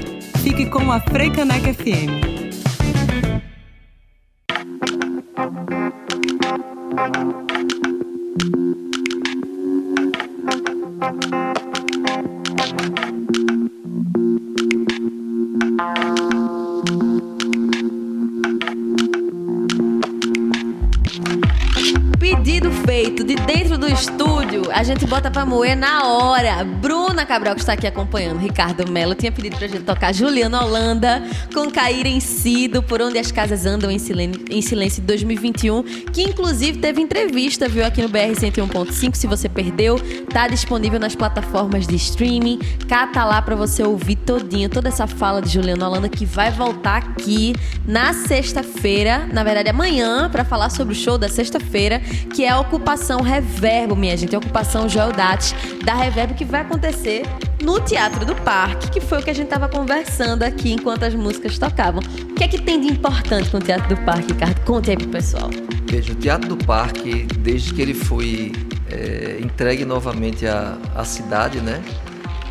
[0.42, 2.29] fique com a Freicaneca FM.
[24.80, 26.64] A gente bota pra moer na hora.
[26.64, 31.22] Bruna Cabral, que está aqui acompanhando, Ricardo Mello, tinha pedido pra gente tocar Juliana Holanda
[31.52, 36.22] com Cair em Sido, Por Onde as Casas Andam em Silêncio, em Silêncio 2021, que
[36.22, 39.14] inclusive teve entrevista, viu, aqui no BR 101.5.
[39.16, 40.00] Se você perdeu,
[40.32, 42.58] tá disponível nas plataformas de streaming.
[42.88, 46.96] Cata lá pra você ouvir todinho, toda essa fala de Juliana Holanda, que vai voltar
[46.96, 47.54] aqui
[47.86, 52.00] na sexta-feira, na verdade amanhã, para falar sobre o show da sexta-feira,
[52.34, 54.34] que é a Ocupação Reverbo, minha gente.
[54.34, 55.54] A Ocupação apresentação Joel Dat
[55.84, 57.22] da Reverb que vai acontecer
[57.62, 61.14] no Teatro do Parque, que foi o que a gente estava conversando aqui enquanto as
[61.14, 62.00] músicas tocavam.
[62.30, 64.60] O que é que tem de importante com o Teatro do Parque, Ricardo?
[64.64, 65.50] Conte aí pro pessoal.
[65.86, 68.52] Veja, o Teatro do Parque, desde que ele foi
[68.88, 71.82] é, entregue novamente à, à cidade, né?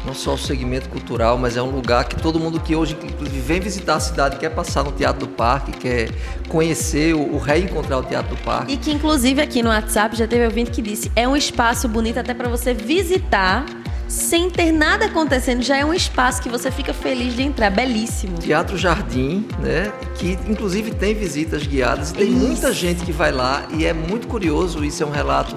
[0.06, 3.40] Não só o segmento cultural, mas é um lugar que todo mundo que hoje inclusive
[3.40, 6.10] vem visitar a cidade quer passar no Teatro do Parque, quer
[6.48, 8.74] conhecer o, o reencontrar o Teatro do Parque.
[8.74, 12.20] E que inclusive aqui no WhatsApp já teve ouvinte que disse, é um espaço bonito
[12.20, 13.66] até para você visitar
[14.08, 18.40] sem ter nada acontecendo, já é um espaço que você fica feliz de entrar, belíssimo.
[18.40, 19.94] Teatro Jardim, né?
[20.16, 22.38] Que inclusive tem visitas guiadas, tem isso.
[22.38, 25.56] muita gente que vai lá e é muito curioso, isso é um relato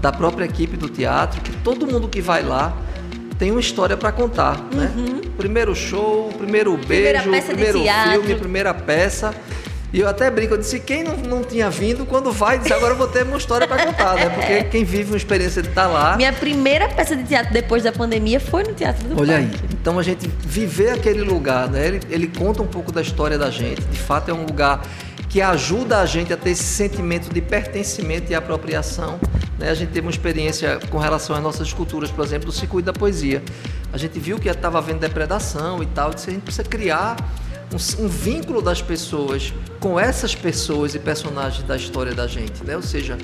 [0.00, 2.76] da própria equipe do teatro, que todo mundo que vai lá
[3.42, 4.92] tem uma história para contar, né?
[4.94, 5.14] uhum.
[5.14, 5.20] né?
[5.36, 9.34] Primeiro show, primeiro beijo, primeiro filme, primeira peça.
[9.92, 12.92] E eu até brinco, eu disse, quem não, não tinha vindo, quando vai, disse, agora
[12.92, 14.28] eu vou ter uma história para contar, né?
[14.28, 16.16] Porque quem vive uma experiência de estar tá lá...
[16.16, 19.56] Minha primeira peça de teatro depois da pandemia foi no Teatro do Olha Parque.
[19.60, 21.84] aí, então a gente viver aquele lugar, né?
[21.84, 24.86] Ele, ele conta um pouco da história da gente, de fato é um lugar
[25.32, 29.18] que ajuda a gente a ter esse sentimento de pertencimento e apropriação.
[29.58, 29.70] Né?
[29.70, 32.92] A gente teve uma experiência com relação às nossas culturas, por exemplo, do circuito da
[32.92, 33.42] poesia.
[33.90, 37.16] A gente viu que estava havendo depredação e tal, e disse, a gente precisa criar
[37.72, 42.76] um, um, vínculo das pessoas com essas pessoas e personagens da história da gente, né?
[42.76, 43.16] Ou seja,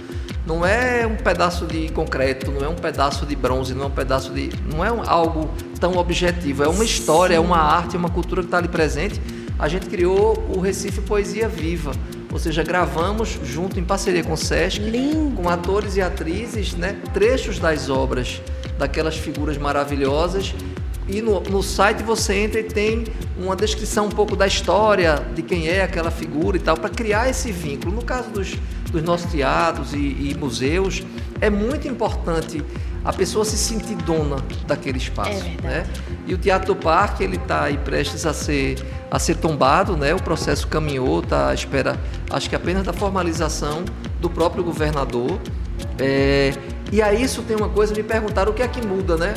[0.47, 3.91] não é um pedaço de concreto, não é um pedaço de bronze, não é um
[3.91, 7.99] pedaço de, não é um, algo tão objetivo, é uma história, é uma arte, é
[7.99, 9.21] uma cultura que está ali presente
[9.59, 11.93] a gente criou o Recife Poesia Viva.
[12.31, 15.35] Ou seja, gravamos junto em parceria com o Sesc, Lindo.
[15.35, 18.41] com atores e atrizes, né, trechos das obras
[18.79, 20.55] daquelas figuras maravilhosas.
[21.09, 23.05] E no, no site você entra e tem
[23.39, 27.31] uma descrição um pouco da história, de quem é aquela figura e tal, para criar
[27.31, 27.95] esse vínculo.
[27.95, 28.55] No caso dos,
[28.93, 31.03] dos nossos teatros e, e museus,
[31.41, 32.63] é muito importante
[33.09, 34.37] a pessoa se sentir dona
[34.67, 35.31] daquele espaço.
[35.31, 35.87] É né?
[36.27, 38.77] E o Teatro do Parque ele está aí prestes a ser
[39.11, 40.15] a ser tombado, né?
[40.15, 41.99] O processo caminhou, está à espera,
[42.29, 43.83] acho que apenas da formalização
[44.21, 45.41] do próprio governador.
[45.99, 46.53] É,
[46.93, 49.33] e a isso tem uma coisa, me perguntaram o que é que muda, né?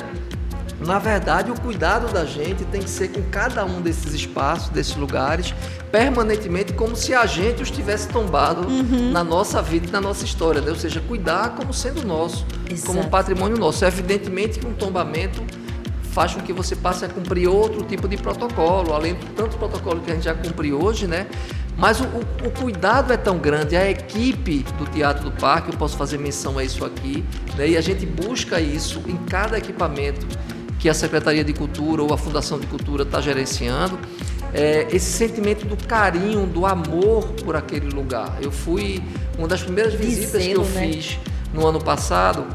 [0.85, 4.95] Na verdade, o cuidado da gente tem que ser com cada um desses espaços, desses
[4.95, 5.53] lugares,
[5.91, 9.11] permanentemente, como se a gente os tivesse tombado uhum.
[9.11, 10.71] na nossa vida e na nossa história, né?
[10.71, 12.87] ou seja, cuidar como sendo nosso, Exato.
[12.87, 13.85] como um patrimônio nosso.
[13.85, 15.43] Evidentemente que um tombamento
[16.11, 20.01] faz com que você passe a cumprir outro tipo de protocolo, além do tanto protocolo
[20.01, 21.27] que a gente já cumpre hoje, né?
[21.77, 25.77] Mas o, o, o, cuidado é tão grande, a equipe do Teatro do Parque, eu
[25.77, 27.23] posso fazer menção a isso aqui,
[27.55, 27.69] né?
[27.69, 30.27] e a gente busca isso em cada equipamento
[30.81, 33.99] que a Secretaria de Cultura ou a Fundação de Cultura está gerenciando,
[34.51, 38.39] é, esse sentimento do carinho, do amor por aquele lugar.
[38.41, 39.01] Eu fui,
[39.37, 40.91] uma das primeiras visitas que eu né?
[40.91, 41.19] fiz
[41.53, 42.47] no ano passado,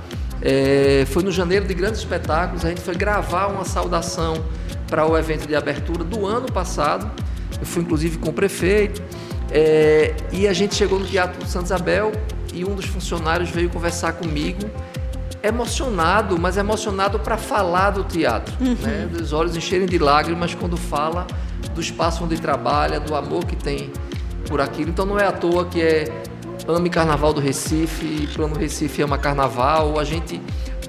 [0.43, 4.45] é, foi no janeiro de grandes espetáculos, a gente foi gravar uma saudação
[4.89, 7.09] para o evento de abertura do ano passado.
[7.61, 9.01] Eu fui inclusive com o prefeito.
[9.53, 12.11] É, e a gente chegou no Teatro Santa Isabel
[12.53, 14.69] e um dos funcionários veio conversar comigo,
[15.49, 18.55] emocionado, mas emocionado para falar do teatro.
[18.61, 18.75] Uhum.
[18.75, 19.09] Né?
[19.21, 21.27] Os olhos encherem de lágrimas quando fala
[21.75, 23.91] do espaço onde trabalha, do amor que tem
[24.49, 24.91] por aquilo.
[24.91, 26.05] Então não é à toa que é
[26.69, 29.99] Ame Carnaval do Recife, Plano Recife ama Carnaval.
[29.99, 30.41] A gente,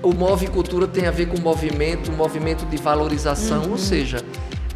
[0.01, 3.71] o Move Cultura tem a ver com movimento, movimento de valorização, uhum.
[3.71, 4.23] ou seja,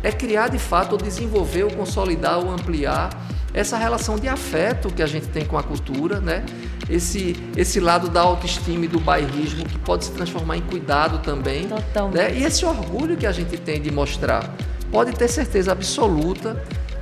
[0.03, 3.09] é criar de fato, ou desenvolver, ou consolidar, ou ampliar
[3.53, 6.45] essa relação de afeto que a gente tem com a cultura, né?
[6.89, 11.67] Esse, esse lado da autoestima e do bairrismo que pode se transformar em cuidado também.
[11.67, 12.15] Totalmente.
[12.15, 12.37] Né?
[12.37, 14.53] E esse orgulho que a gente tem de mostrar.
[14.91, 16.61] Pode ter certeza absoluta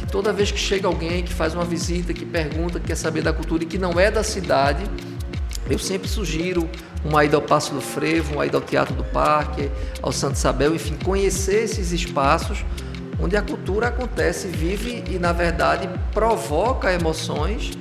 [0.09, 3.31] toda vez que chega alguém que faz uma visita, que pergunta, que quer saber da
[3.31, 4.83] cultura e que não é da cidade,
[5.69, 6.67] Eu sempre sugiro
[7.05, 9.69] uma ida ao Passo do Frevo, uma ida ao Teatro do Parque,
[10.01, 12.65] ao Santo Isabel, enfim, conhecer esses espaços
[13.21, 17.71] onde a cultura acontece, vive e, na verdade, provoca emoções.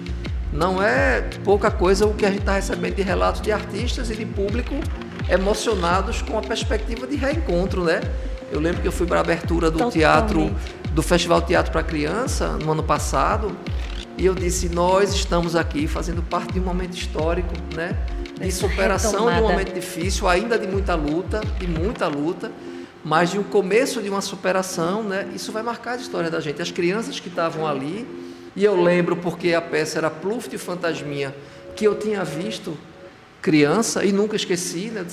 [0.53, 4.17] Não é pouca coisa o que a gente está recebendo de relatos de artistas e
[4.17, 4.75] de público
[5.29, 8.01] emocionados com a perspectiva de reencontro, né?
[8.51, 9.99] Eu lembro que eu fui para a abertura do Totalmente.
[9.99, 10.55] teatro,
[10.93, 13.55] do Festival Teatro para Criança, no ano passado,
[14.17, 17.95] e eu disse: Nós estamos aqui fazendo parte de um momento histórico, né?
[18.41, 22.51] De superação de um momento difícil, ainda de muita luta, de muita luta
[23.05, 25.29] mas de um começo de uma superação, né?
[25.35, 26.61] Isso vai marcar a história da gente.
[26.61, 28.07] As crianças que estavam ali,
[28.57, 31.35] e eu lembro porque a peça era Pluft e Fantasminha,
[31.77, 32.77] que eu tinha visto
[33.41, 35.07] criança e nunca esqueci, né?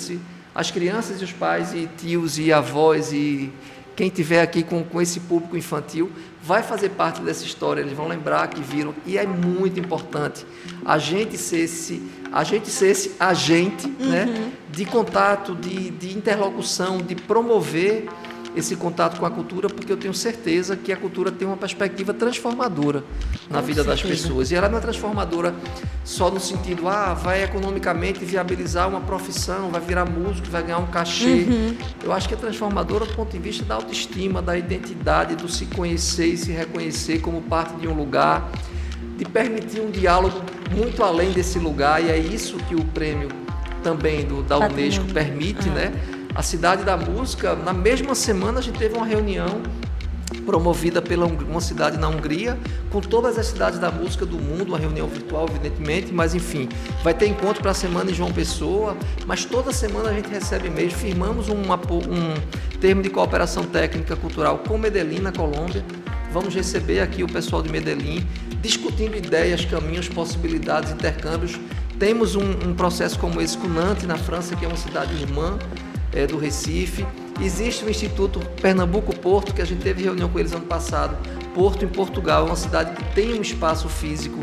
[0.53, 3.51] As crianças e os pais e tios e avós e
[3.95, 6.11] quem tiver aqui com, com esse público infantil
[6.43, 10.45] vai fazer parte dessa história, eles vão lembrar que viram e é muito importante
[10.85, 14.09] a gente ser esse, a gente ser esse agente, uhum.
[14.09, 18.07] né, de contato, de, de interlocução, de promover
[18.55, 22.13] esse contato com a cultura, porque eu tenho certeza que a cultura tem uma perspectiva
[22.13, 23.03] transformadora
[23.49, 23.83] na com vida certeza.
[23.83, 24.51] das pessoas.
[24.51, 25.53] E ela não é transformadora
[26.03, 30.87] só no sentido, ah, vai economicamente viabilizar uma profissão, vai virar músico, vai ganhar um
[30.87, 31.45] cachê.
[31.47, 31.75] Uhum.
[32.03, 35.65] Eu acho que é transformadora do ponto de vista da autoestima, da identidade, do se
[35.65, 38.49] conhecer e se reconhecer como parte de um lugar,
[39.17, 40.41] de permitir um diálogo
[40.75, 43.29] muito além desse lugar, e é isso que o prêmio
[43.83, 45.75] também do, da Unesco permite, uhum.
[45.75, 45.93] né?
[46.35, 49.63] A Cidade da Música, na mesma semana a gente teve uma reunião
[50.45, 52.59] promovida pela uma cidade na Hungria,
[52.91, 56.67] com todas as cidades da música do mundo, uma reunião virtual, evidentemente, mas enfim,
[57.01, 60.67] vai ter encontro para a semana em João Pessoa, mas toda semana a gente recebe
[60.67, 61.63] e-mails, firmamos um
[62.81, 65.85] termo de cooperação técnica cultural com Medellín, na Colômbia.
[66.33, 68.27] Vamos receber aqui o pessoal de Medellín,
[68.61, 71.57] discutindo ideias, caminhos, possibilidades, intercâmbios.
[71.97, 75.57] Temos um, um processo como esse com Nantes, na França, que é uma cidade irmã,
[76.15, 77.05] é, do Recife.
[77.41, 81.17] Existe o Instituto Pernambuco Porto, que a gente teve reunião com eles ano passado.
[81.53, 84.39] Porto, em Portugal, é uma cidade que tem um espaço físico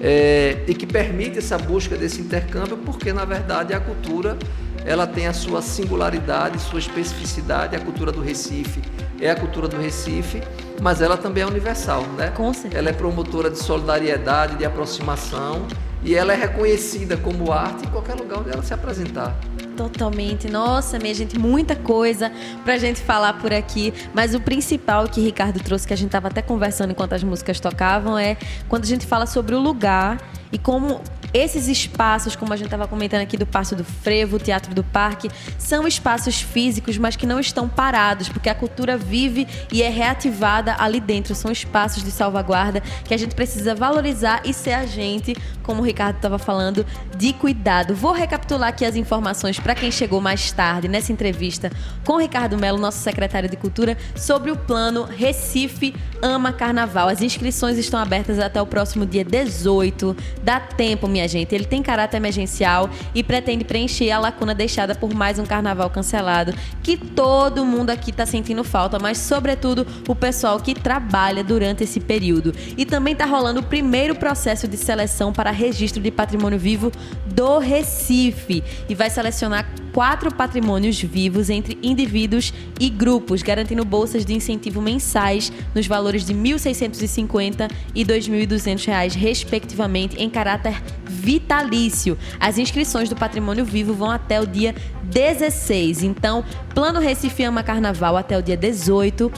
[0.00, 4.36] é, e que permite essa busca desse intercâmbio, porque na verdade a cultura
[4.84, 7.76] ela tem a sua singularidade, sua especificidade.
[7.76, 8.82] A cultura do Recife
[9.20, 10.42] é a cultura do Recife,
[10.80, 12.30] mas ela também é universal, né?
[12.30, 12.78] Com certeza.
[12.78, 15.66] Ela é promotora de solidariedade, de aproximação
[16.02, 19.38] e ela é reconhecida como arte em qualquer lugar onde ela se apresentar.
[19.76, 20.50] Totalmente.
[20.50, 22.30] Nossa, minha gente, muita coisa
[22.64, 23.92] pra gente falar por aqui.
[24.14, 27.58] Mas o principal que Ricardo trouxe, que a gente tava até conversando enquanto as músicas
[27.58, 28.36] tocavam, é
[28.68, 30.18] quando a gente fala sobre o lugar
[30.52, 31.00] e como
[31.34, 35.30] esses espaços, como a gente estava comentando aqui do Passo do Frevo, Teatro do Parque,
[35.58, 40.76] são espaços físicos, mas que não estão parados, porque a cultura vive e é reativada
[40.78, 41.34] ali dentro.
[41.34, 46.16] São espaços de salvaguarda que a gente precisa valorizar e ser agente, como o Ricardo
[46.16, 46.84] estava falando,
[47.16, 47.94] de cuidado.
[47.94, 51.70] Vou recapitular aqui as informações para quem chegou mais tarde nessa entrevista
[52.04, 57.08] com o Ricardo Melo, nosso secretário de Cultura, sobre o plano Recife Ama Carnaval.
[57.08, 60.16] As inscrições estão abertas até o próximo dia 18.
[60.42, 61.54] Dá tempo, minha gente.
[61.54, 66.54] Ele tem caráter emergencial e pretende preencher a lacuna deixada por mais um carnaval cancelado,
[66.82, 72.00] que todo mundo aqui está sentindo falta, mas sobretudo o pessoal que trabalha durante esse
[72.00, 72.54] período.
[72.76, 76.92] E também está rolando o primeiro processo de seleção para registro de patrimônio vivo
[77.26, 84.34] do Recife e vai selecionar quatro patrimônios vivos entre indivíduos e grupos, garantindo bolsas de
[84.34, 90.82] incentivo mensais nos valores de R$ 1.650 e R$ 2.200, respectivamente, em caráter
[91.12, 92.16] vitalício.
[92.40, 96.02] As inscrições do Patrimônio Vivo vão até o dia 16.
[96.02, 96.44] Então,
[96.74, 99.30] Plano Recife Ama Carnaval até o dia 18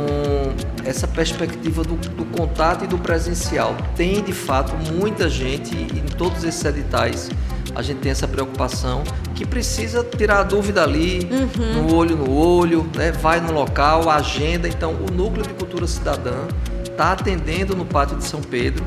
[0.85, 3.77] essa perspectiva do, do, contato e do presencial.
[3.97, 7.31] Tem de fato muita gente em todos esses editais
[7.75, 9.05] a gente tem essa preocupação
[9.35, 11.83] que precisa tirar a dúvida ali, uhum.
[11.85, 13.13] no olho no olho, né?
[13.13, 14.67] vai no local, agenda.
[14.69, 16.49] Então, o Núcleo de Cultura Cidadã
[16.85, 18.85] está atendendo no Pátio de São Pedro.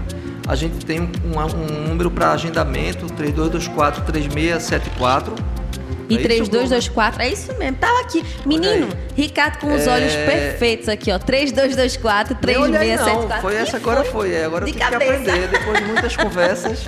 [0.48, 1.08] A gente tem um,
[1.84, 3.06] um número para agendamento,
[4.10, 5.34] 3224-3674.
[6.10, 8.26] E É isso, 3224, é isso mesmo, tava aqui.
[8.46, 8.90] Menino.
[9.16, 9.92] Ricardo com os É.
[9.94, 11.18] olhos perfeitos aqui, ó.
[11.18, 13.36] 3224 Nem olhei, 3674.
[13.36, 13.42] não.
[13.42, 14.34] Foi essa, agora foi.
[14.34, 15.14] É, agora eu tive que cabeça.
[15.14, 15.48] aprender.
[15.48, 16.80] Depois de muitas conversas,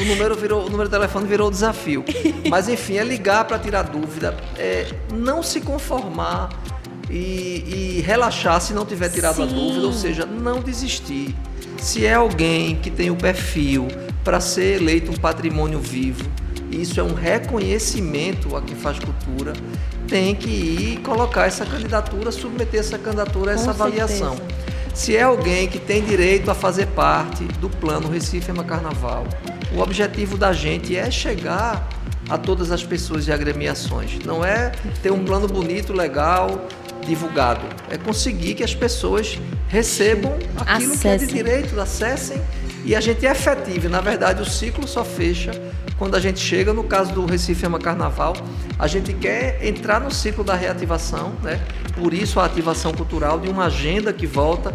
[0.00, 2.04] o número, virou, o número de telefone virou desafio.
[2.48, 6.48] Mas enfim, é ligar para tirar dúvida, é não se conformar
[7.10, 9.54] e, e relaxar se não tiver tirado a Sim.
[9.54, 11.34] dúvida, ou seja, não desistir.
[11.78, 13.88] Se é alguém que tem o perfil
[14.22, 16.24] para ser eleito um patrimônio vivo,
[16.70, 19.54] isso é um reconhecimento a quem faz cultura,
[20.06, 24.36] tem que ir colocar essa candidatura, submeter essa candidatura a Com essa avaliação.
[24.36, 24.60] certeza.
[24.94, 29.24] Se é alguém que tem direito a fazer parte do plano Recife Ema Carnaval,
[29.74, 31.88] o objetivo da gente é chegar
[32.28, 34.18] a todas as pessoas e agremiações.
[34.24, 36.68] Não é ter um plano bonito, legal,
[37.06, 37.62] divulgado.
[37.88, 41.28] É conseguir que as pessoas recebam aquilo que é de Acessem.
[41.28, 42.42] direito, acessem
[42.84, 43.88] e a gente é efetivo.
[43.88, 45.50] Na verdade, o ciclo só fecha
[45.98, 48.34] quando a gente chega, no caso do Recife Ama Carnaval,
[48.78, 51.60] a gente quer entrar no ciclo da reativação, né?
[51.94, 54.74] Por isso a ativação cultural de uma agenda que volta,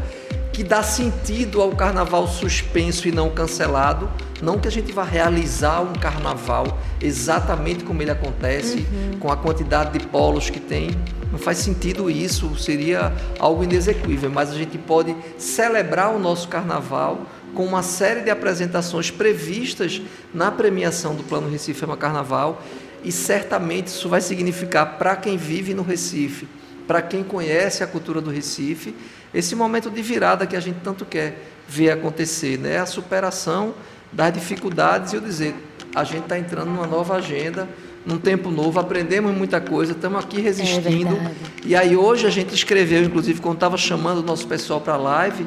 [0.55, 4.09] que dá sentido ao carnaval suspenso e não cancelado.
[4.41, 8.85] Não que a gente vá realizar um carnaval exatamente como ele acontece,
[9.19, 10.91] com a quantidade de polos que tem.
[11.29, 17.25] Não faz sentido isso, seria algo inexequível, mas a gente pode celebrar o nosso carnaval
[17.53, 20.01] com uma série de apresentações previstas
[20.33, 22.61] na premiação do Plano Recife Ama Carnaval
[23.03, 26.47] e certamente isso vai significar para quem vive no Recife,
[26.87, 28.95] para quem conhece a cultura do Recife,
[29.35, 32.79] esse momento de virada que a gente tanto quer ver acontecer, né?
[32.79, 33.73] A superação
[34.11, 35.53] das dificuldades e eu dizer,
[35.93, 37.67] a gente está entrando numa nova agenda,
[38.05, 41.15] num tempo novo, aprendemos muita coisa, estamos aqui resistindo.
[41.15, 41.35] verdade.
[41.65, 44.97] e aí hoje a gente escreveu, inclusive quando estava chamando o nosso pessoal para a
[44.97, 45.45] live,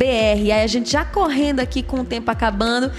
[0.08, 2.90] Aí a gente já correndo aqui com o tempo acabando.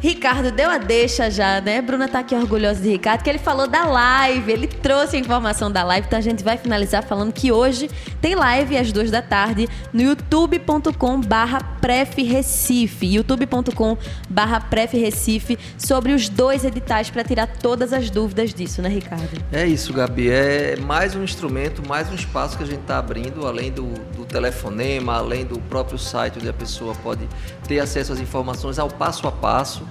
[0.00, 1.80] Ricardo deu a deixa já, né?
[1.80, 5.70] Bruna tá aqui orgulhosa de Ricardo, que ele falou da live, ele trouxe a informação
[5.70, 9.22] da live, então a gente vai finalizar falando que hoje tem live às duas da
[9.22, 13.96] tarde no youtube.com barra prefrecife, youtube.com
[14.28, 19.42] barra prefrecife, sobre os dois editais para tirar todas as dúvidas disso, né, Ricardo?
[19.52, 20.30] É isso, Gabi.
[20.30, 24.24] É mais um instrumento, mais um espaço que a gente está abrindo, além do, do
[24.24, 27.26] telefonema, além do próprio site onde a pessoa pode
[27.66, 29.85] ter acesso às informações ao passo a passo.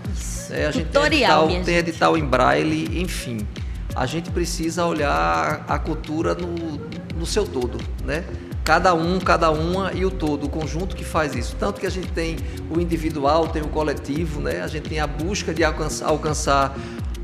[0.50, 3.39] É, a gente Tutorial, tem edital, tem edital em braille, enfim.
[3.96, 6.80] A gente precisa olhar a cultura no,
[7.18, 8.26] no seu todo, né?
[8.64, 11.56] Cada um, cada uma e o todo, o conjunto que faz isso.
[11.58, 12.38] Tanto que a gente tem
[12.70, 14.62] o individual, tem o coletivo, né?
[14.62, 16.76] A gente tem a busca de alcançar, alcançar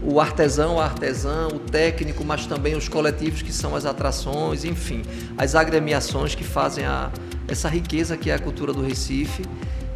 [0.02, 5.04] o artesão, a artesã, o técnico, mas também os coletivos que são as atrações, enfim,
[5.38, 7.12] as agremiações que fazem a,
[7.48, 9.44] essa riqueza que é a cultura do Recife.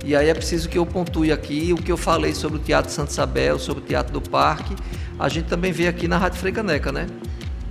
[0.05, 2.91] E aí é preciso que eu pontue aqui o que eu falei sobre o Teatro
[2.91, 4.75] Santa Isabel, sobre o Teatro do Parque.
[5.17, 7.07] A gente também vê aqui na Rádio Frecaneca, né?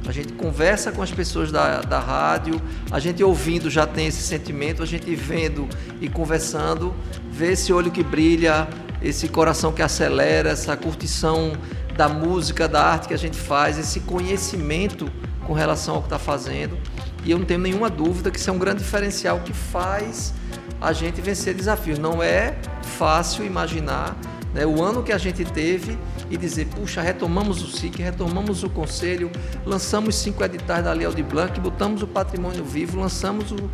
[0.04, 2.60] A gente conversa com as pessoas da, da rádio,
[2.90, 5.68] a gente ouvindo já tem esse sentimento, a gente vendo
[6.00, 6.92] e conversando,
[7.30, 8.66] vê esse olho que brilha,
[9.00, 11.52] esse coração que acelera, essa curtição
[11.96, 15.08] da música, da arte que a gente faz, esse conhecimento
[15.46, 16.76] com relação ao que está fazendo.
[17.24, 20.34] E eu não tenho nenhuma dúvida que isso é um grande diferencial que faz
[20.80, 21.98] a gente vencer desafios.
[21.98, 24.16] Não é fácil imaginar
[24.54, 25.98] né, o ano que a gente teve
[26.30, 29.30] e dizer, puxa, retomamos o SIC, retomamos o Conselho,
[29.66, 33.70] lançamos cinco editais da Lei de Blanc, botamos o patrimônio vivo, lançamos o,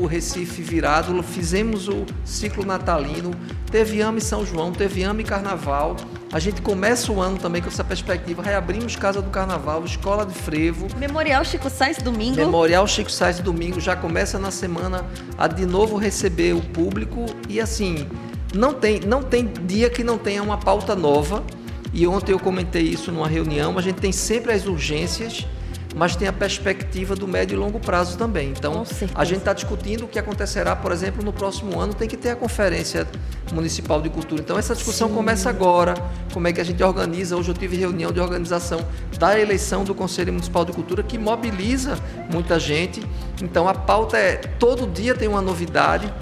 [0.00, 3.32] o Recife virado, fizemos o ciclo natalino,
[3.70, 5.96] teve AME São João, teve AME Carnaval.
[6.32, 10.32] A gente começa o ano também com essa perspectiva, reabrimos Casa do Carnaval, Escola de
[10.32, 10.86] Frevo.
[10.96, 12.36] Memorial Chico Sainz domingo.
[12.36, 15.04] Memorial Chico Sainz domingo já começa na semana
[15.36, 18.08] a de novo receber o público e assim,
[18.54, 21.44] não tem, não tem dia que não tenha uma pauta nova.
[21.92, 23.78] E ontem eu comentei isso numa reunião.
[23.78, 25.46] A gente tem sempre as urgências,
[25.94, 28.50] mas tem a perspectiva do médio e longo prazo também.
[28.50, 28.84] Então,
[29.14, 31.94] a gente está discutindo o que acontecerá, por exemplo, no próximo ano.
[31.94, 33.06] Tem que ter a Conferência
[33.52, 34.40] Municipal de Cultura.
[34.40, 35.14] Então, essa discussão Sim.
[35.14, 35.94] começa agora.
[36.32, 37.36] Como é que a gente organiza?
[37.36, 38.80] Hoje eu tive reunião de organização
[39.18, 41.98] da eleição do Conselho Municipal de Cultura, que mobiliza
[42.30, 43.02] muita gente.
[43.42, 46.12] Então, a pauta é: todo dia tem uma novidade,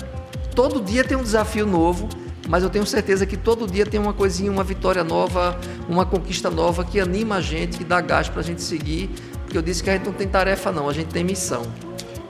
[0.54, 2.08] todo dia tem um desafio novo
[2.50, 5.56] mas eu tenho certeza que todo dia tem uma coisinha, uma vitória nova,
[5.88, 9.08] uma conquista nova que anima a gente, que dá gás para a gente seguir,
[9.50, 11.62] porque eu disse que a gente não tem tarefa não, a gente tem missão.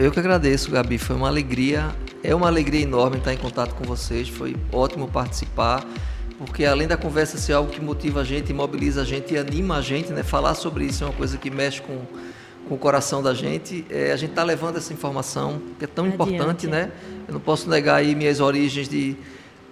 [0.00, 0.98] Eu que agradeço, Gabi.
[0.98, 5.84] Foi uma alegria é uma alegria enorme estar em contato com vocês, foi ótimo participar,
[6.38, 9.78] porque além da conversa ser algo que motiva a gente, mobiliza a gente e anima
[9.78, 10.22] a gente, né?
[10.22, 11.98] Falar sobre isso é uma coisa que mexe com,
[12.68, 13.84] com o coração da gente.
[13.90, 16.34] É, a gente está levando essa informação que é tão Adiante.
[16.34, 16.90] importante, né?
[17.26, 19.16] Eu não posso negar aí minhas origens de,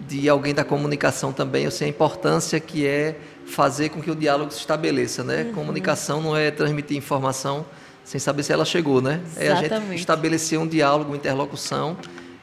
[0.00, 1.64] de alguém da comunicação também.
[1.64, 5.44] Eu sei a importância que é fazer com que o diálogo se estabeleça, né?
[5.44, 5.52] Uhum.
[5.52, 7.64] Comunicação não é transmitir informação
[8.08, 9.20] sem saber se ela chegou, né?
[9.36, 9.72] Exatamente.
[9.72, 11.94] É a gente estabelecer um diálogo, uma interlocução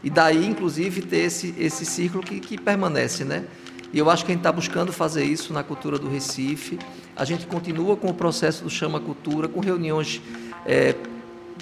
[0.03, 3.45] e daí, inclusive, ter esse, esse círculo que, que permanece, né?
[3.91, 6.77] E eu acho que a gente está buscando fazer isso na cultura do Recife.
[7.15, 10.21] A gente continua com o processo do Chama Cultura, com reuniões
[10.67, 10.93] é,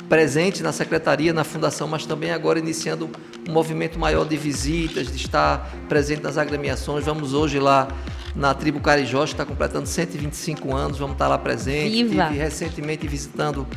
[0.10, 3.10] presentes na secretaria, na fundação, mas também agora iniciando
[3.48, 7.06] um movimento maior de visitas, de estar presente nas agremiações.
[7.06, 7.88] Vamos hoje lá
[8.36, 12.04] na tribo Carijó, que está completando 125 anos, vamos estar lá presente.
[12.04, 12.24] Viva.
[12.24, 13.68] Estive recentemente visitando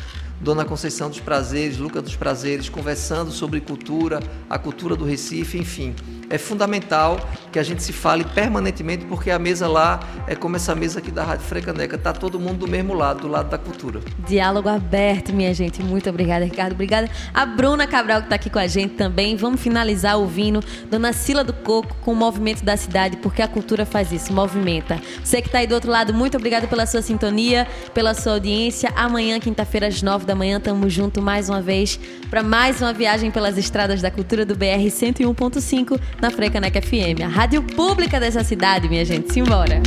[0.41, 5.95] Dona Conceição dos Prazeres, Luca dos Prazeres, conversando sobre cultura, a cultura do Recife, enfim
[6.29, 7.21] é fundamental
[7.53, 11.11] que a gente se fale permanentemente, porque a mesa lá é como essa mesa aqui
[11.11, 14.01] da Rádio Frecaneca, tá todo mundo do mesmo lado, do lado da cultura.
[14.27, 15.83] Diálogo aberto, minha gente.
[15.83, 16.73] Muito obrigada, Ricardo.
[16.73, 19.37] Obrigada a Bruna Cabral que está aqui com a gente também.
[19.37, 20.61] Vamos finalizar ouvindo
[20.91, 25.01] Dona Sila do Coco com o movimento da cidade, porque a cultura faz isso, movimenta.
[25.23, 28.93] Você que está aí do outro lado, muito obrigada pela sua sintonia, pela sua audiência.
[28.97, 31.99] Amanhã, quinta-feira, às nove da manhã, estamos juntos mais uma vez
[32.29, 37.29] para mais uma viagem pelas estradas da cultura do BR 101.5 na Frecaneca FM, a
[37.29, 39.33] rádio pública dessa cidade, minha gente.
[39.33, 39.81] Simbora!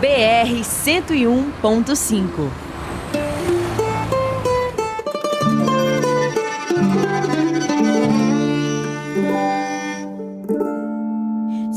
[0.00, 2.48] BR 101.5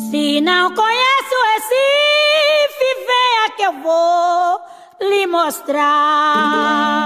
[0.10, 4.67] Se não conhece o Recife, venha que eu vou
[5.10, 6.98] lhe mostrar.